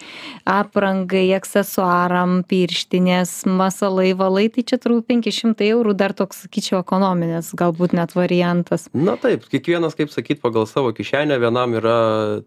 aprangai 0.48 1.26
aksesuaram 1.36 2.38
pirštinės 2.48 3.44
masalai 3.44 4.14
valai 4.16 4.46
tai 4.54 4.64
čia 4.64 4.78
turbūt 4.80 5.06
penki 5.10 5.32
šimtai 5.34 5.68
eurų 5.74 5.92
dar 6.00 6.14
toks 6.16 6.44
sakyčiau 6.46 6.80
ekonominis 6.80 7.52
galbūt 7.58 7.92
net 7.96 8.14
variantas. 8.16 8.88
Na 8.96 9.18
taip 9.20 9.44
kiekvienas 9.52 9.96
kaip 9.98 10.12
sakyt 10.14 10.40
pagal 10.44 10.64
savo 10.70 10.94
kišenę 10.96 11.36
vienam 11.42 11.76
yra 11.76 11.98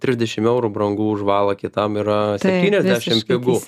trisdešim 0.02 0.50
eurų 0.50 0.74
brangu 0.74 1.12
už 1.14 1.22
valą 1.28 1.54
kitam 1.60 2.00
yra 2.02 2.20
septyniasdešim 2.42 3.22
pigu 3.30 3.60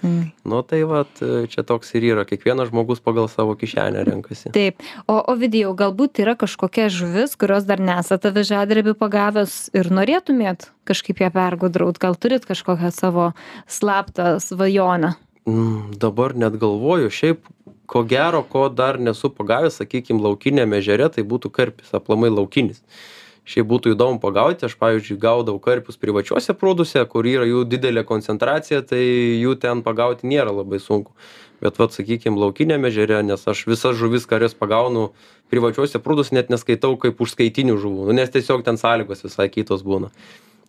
nu 0.49 0.63
tai 0.65 0.81
vat 0.89 1.21
čia 1.53 1.65
toks 1.67 1.93
ir 1.99 2.09
yra. 2.15 2.25
Kiekvienas 2.29 2.73
žmogus 2.73 3.03
pagal 3.05 3.29
savo 3.29 3.53
kišenę 3.59 4.01
renkasi. 4.09 4.49
Taip. 4.55 4.81
O 5.05 5.19
ovidijau 5.29 5.75
galbūt 5.77 6.23
yra 6.25 6.33
kažkokia 6.39 6.89
žuvis 6.93 7.37
kurios 7.37 7.69
dar 7.69 7.81
nesat 7.83 8.25
avižadrebiu 8.25 8.97
pagavęs 8.97 9.58
ir 9.75 9.89
norėtumėt 9.93 10.69
kažkaip 10.89 11.21
ją 11.23 11.29
pergudraut? 11.35 11.99
Gal 12.01 12.15
turit 12.15 12.47
kažkokią 12.47 12.91
savo 12.95 13.31
slaptą 13.67 14.37
svajonę? 14.43 15.15
Mm, 15.49 15.95
dabar 15.99 16.35
net 16.37 16.57
galvoju 16.61 17.09
šiaip 17.13 17.45
ko 17.89 18.03
gero 18.03 18.43
ko 18.45 18.67
dar 18.69 18.99
nesu 19.01 19.31
pagavęs 19.33 19.79
sakykim 19.81 20.21
laukiniam 20.21 20.75
ežere 20.77 21.09
tai 21.09 21.25
būtų 21.25 21.49
karpis 21.51 21.95
aplamai 21.97 22.29
laukinis. 22.29 22.83
Šiaip 23.49 23.65
būtų 23.71 23.95
įdomu 23.95 24.21
pagauti 24.21 24.67
aš 24.67 24.75
pavyzdžiui 24.77 25.17
gaudau 25.17 25.55
karpius 25.63 25.97
privačiuose 25.97 26.53
prūduose 26.53 27.01
kur 27.09 27.25
yra 27.25 27.47
jų 27.49 27.63
didelė 27.71 28.03
koncentracija 28.05 28.83
tai 28.85 29.01
jų 29.41 29.55
ten 29.63 29.81
pagauti 29.85 30.29
nėra 30.29 30.53
labai 30.53 30.77
sunku 30.83 31.15
bet 31.63 31.79
vat 31.79 31.95
sakykim 31.95 32.37
laukiniam 32.39 32.85
ežere 32.89 33.21
nes 33.25 33.47
aš 33.47 33.65
visas 33.69 33.97
žuvis 33.99 34.27
kurias 34.29 34.55
pagaunu 34.57 35.09
privačiuose 35.51 36.01
prūduose 36.03 36.35
net 36.37 36.51
neskaitau 36.53 36.95
kaip 37.01 37.19
užskaitinių 37.25 37.79
žuvų 37.81 38.09
nu 38.09 38.19
nes 38.19 38.31
tiesiog 38.33 38.63
ten 38.67 38.79
sąlygos 38.81 39.25
visai 39.25 39.49
kitos 39.53 39.83
būna 39.85 40.11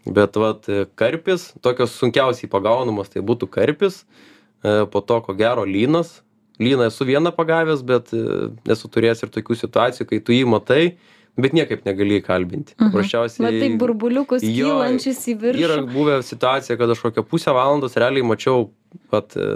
bet 0.07 0.37
vat 0.41 0.67
karpis 0.99 1.51
tokios 1.63 1.95
sunkiausiai 2.01 2.51
pagaunamos 2.51 3.13
tai 3.13 3.23
būtų 3.27 3.51
karpis 3.53 4.03
e, 4.03 4.87
po 4.91 5.05
to 5.05 5.21
ko 5.27 5.37
gero 5.37 5.67
lynas 5.69 6.21
lyną 6.61 6.89
esu 6.91 7.07
vieną 7.09 7.33
pagavęs 7.37 7.85
bet 7.87 8.13
e, 8.17 8.51
esu 8.73 8.91
turėjęs 8.93 9.25
ir 9.25 9.33
tokių 9.37 9.57
situacijų 9.65 10.09
kai 10.11 10.21
tu 10.25 10.37
jį 10.37 10.47
matai 10.49 10.85
bet 11.41 11.55
niekaip 11.57 11.87
negali 11.87 12.19
įkalbinti. 12.21 12.75
Mhm. 12.77 12.91
Paprasčiausiai. 12.91 13.45
Matai 13.47 13.71
burbuliukus 13.81 14.45
jo, 14.45 14.75
kylančius 14.75 15.23
į 15.31 15.37
viršų. 15.45 15.63
Yra 15.67 15.79
buvę 15.89 16.19
situacija, 16.27 16.77
kad 16.81 16.93
aš 16.95 17.05
kokią 17.07 17.25
pusę 17.29 17.55
valandos 17.57 17.97
realiai 18.01 18.27
mačiau 18.27 18.69
e, 19.13 19.47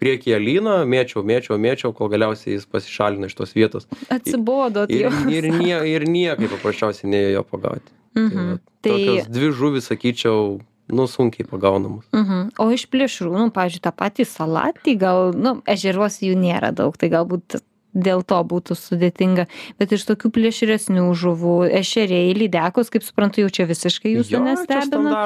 priekyje 0.00 0.38
lyną 0.42 0.78
mėčiau 0.88 1.24
mėčiau 1.26 1.58
mėčiau 1.60 1.92
kol 1.96 2.10
galiausiai 2.12 2.56
jis 2.56 2.66
pasišalino 2.70 3.30
iš 3.30 3.36
tos 3.38 3.54
vietos. 3.56 3.88
Atsibodot 4.12 4.92
ir, 4.92 5.06
jau 5.06 5.12
ir, 5.32 5.50
nie, 5.54 5.76
ir 5.92 6.06
niekaip 6.08 6.52
paprasčiausiai 6.56 7.12
neėjo 7.12 7.36
jo 7.38 7.44
pagauti 7.50 7.92
mhm. 8.16 8.56
tai, 8.80 8.90
va, 8.90 8.96
tai 8.96 8.96
tokios 8.96 9.30
dvi 9.36 9.52
žuvys 9.60 9.92
sakyčiau 9.92 10.58
nu 10.86 11.06
sunkiai 11.10 11.46
pagaunamos. 11.50 12.06
Mhm. 12.14 12.50
o 12.62 12.68
iš 12.74 12.86
plėšrūnų 12.92 13.48
pavyzdžiui 13.54 13.86
tą 13.86 13.94
patį 13.96 14.28
salatį 14.30 14.98
gal 15.00 15.32
nu 15.34 15.58
ežeruose 15.66 16.28
jų 16.28 16.36
nėra 16.38 16.70
daug 16.76 16.94
tai 16.98 17.10
galbūt 17.12 17.58
dėl 17.96 18.20
to 18.28 18.36
būtų 18.44 18.76
sudėtinga. 18.76 19.46
Bet 19.80 19.94
iš 19.96 20.04
tokių 20.10 20.30
plėšresnių 20.36 21.06
žuvų 21.16 21.56
ešeriai 21.80 22.34
lydekos 22.36 22.92
kaip 22.92 23.06
suprantu 23.06 23.40
jau 23.40 23.48
čia 23.48 23.64
visiškai 23.70 24.12
jūsų 24.18 24.42
nestebina 24.44 25.24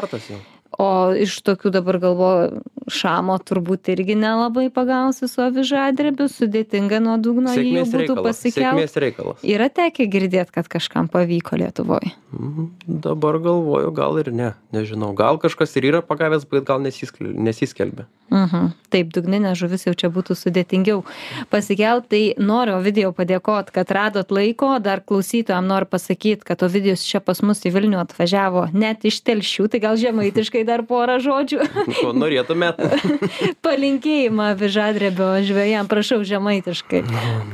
o 0.81 0.89
iš 1.17 1.37
tokių 1.47 1.73
dabar 1.75 1.99
galvoju 2.03 2.63
šamo 2.91 3.37
turbūt 3.47 3.91
irgi 3.93 4.17
nelabai 4.19 4.69
pagausi 4.75 5.29
su 5.31 5.43
avižadrebiu 5.45 6.29
sudėtinga 6.33 7.01
nuo 7.05 7.17
dugno 7.23 7.55
jį 7.55 7.77
jau 7.81 7.87
būtų 7.93 8.17
pasikelt. 8.25 9.45
yra 9.47 9.69
tekę 9.69 10.09
girdėt 10.11 10.53
kad 10.55 10.71
kažkam 10.73 11.11
pavyko 11.13 11.61
lietuvoj? 11.61 12.13
Mhm. 12.31 12.71
dabar 12.87 13.41
galvoju 13.43 13.91
gal 13.95 14.19
ir 14.23 14.33
ne 14.33 14.53
nežinau. 14.75 15.13
Gal 15.19 15.41
kažkas 15.43 15.77
ir 15.77 15.91
yra 15.93 16.03
pagavęs 16.07 16.47
bet 16.51 16.69
gal 16.69 16.83
nesiskel 16.83 17.35
nesiskelbia 17.35 18.07
mhm 18.31 18.73
taip 18.91 19.13
dugnines 19.15 19.59
žuvis 19.59 19.87
jau 19.87 19.95
čia 19.97 20.11
būtų 20.13 20.37
sudėtingiau 20.39 21.05
pasikelt. 21.53 22.09
Tai 22.11 22.23
noriu 22.43 22.77
ovidijau 22.79 23.13
padėkot 23.17 23.71
kad 23.75 23.91
radot 23.95 24.33
laiko. 24.35 24.73
Dar 24.83 25.03
klausytojam 25.07 25.69
noriu 25.71 25.89
pasakyt 25.91 26.45
kad 26.47 26.63
ovidijus 26.67 27.05
čia 27.07 27.23
pas 27.25 27.43
mus 27.47 27.63
į 27.67 27.75
vilnių 27.77 28.01
atvažiavo 28.03 28.69
net 28.75 29.07
iš 29.09 29.23
telšių 29.27 29.69
tai 29.71 29.83
gal 29.83 29.99
žemaitiškai 30.01 30.65
dar 30.71 30.85
porą 30.89 31.19
žodžių. 31.23 31.67
Ko 32.01 32.13
norėtumėt? 32.17 32.81
Palinkėjimą 33.67 34.53
avižadrebio 34.55 35.33
žvejam 35.47 35.91
prašau 35.91 36.23
žemaitiškai. 36.27 37.03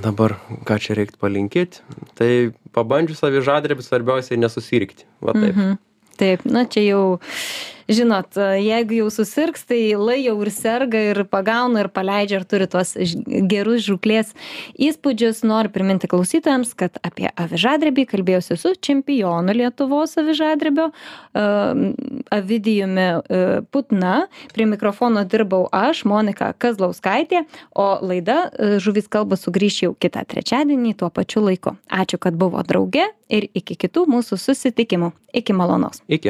Dabar 0.05 0.37
ką 0.69 0.79
čia 0.83 0.99
reiktų 1.01 1.21
palinkėt? 1.25 1.81
Tai 2.19 2.31
pabandžius 2.77 3.25
avižadrebį 3.27 3.87
svarbiausiai 3.87 4.39
nesusirgti. 4.41 5.09
Va 5.25 5.35
taip. 5.37 5.51
Mhm. 5.57 5.81
taip 6.21 6.45
na 6.49 6.67
čia 6.69 6.85
jau 6.87 7.03
žinot 7.89 8.37
jeigu 8.61 9.01
jau 9.01 9.11
susirgs 9.15 9.67
tai 9.69 9.95
lai 9.99 10.19
jau 10.25 10.37
ir 10.45 10.51
serga 10.55 11.01
ir 11.13 11.23
pagauna 11.31 11.85
ir 11.85 11.91
paleidžia 11.95 12.41
ir 12.41 12.47
turi 12.49 12.69
tuos 12.71 12.95
gerus 13.51 13.87
žūklės 13.87 14.33
įspūdžius. 14.89 15.45
Noriu 15.47 15.73
priminti 15.75 16.11
klausytojams 16.11 16.75
kad 16.79 16.99
apie 17.07 17.29
avižadrebį 17.35 18.07
kalbėjausi 18.13 18.59
su 18.61 18.75
čempionu 18.75 19.55
lietuvos 19.57 20.17
avižadrebio 20.21 20.91
avidijumi 22.35 23.09
putna. 23.71 24.15
Prie 24.55 24.67
mikrofono 24.67 25.25
dirbau 25.25 25.67
aš 25.73 26.05
monika 26.09 26.53
kazlauskaitė 26.59 27.45
o 27.75 27.89
laida 28.03 28.51
žuvys 28.83 29.11
kalba 29.13 29.39
sugrįš 29.39 29.83
jau 29.87 29.93
kitą 30.01 30.25
trečiadienį 30.29 30.97
tuo 31.01 31.11
pačiu 31.11 31.45
laiku. 31.45 31.77
Ačiū 31.93 32.19
kad 32.23 32.35
buvot 32.39 32.67
drauge 32.67 33.05
ir 33.29 33.49
iki 33.55 33.77
kitų 33.79 34.07
mūsų 34.11 34.39
susitikimų. 34.41 35.13
Iki 35.37 35.53
malonaus. 35.53 36.01
Iki 36.09 36.25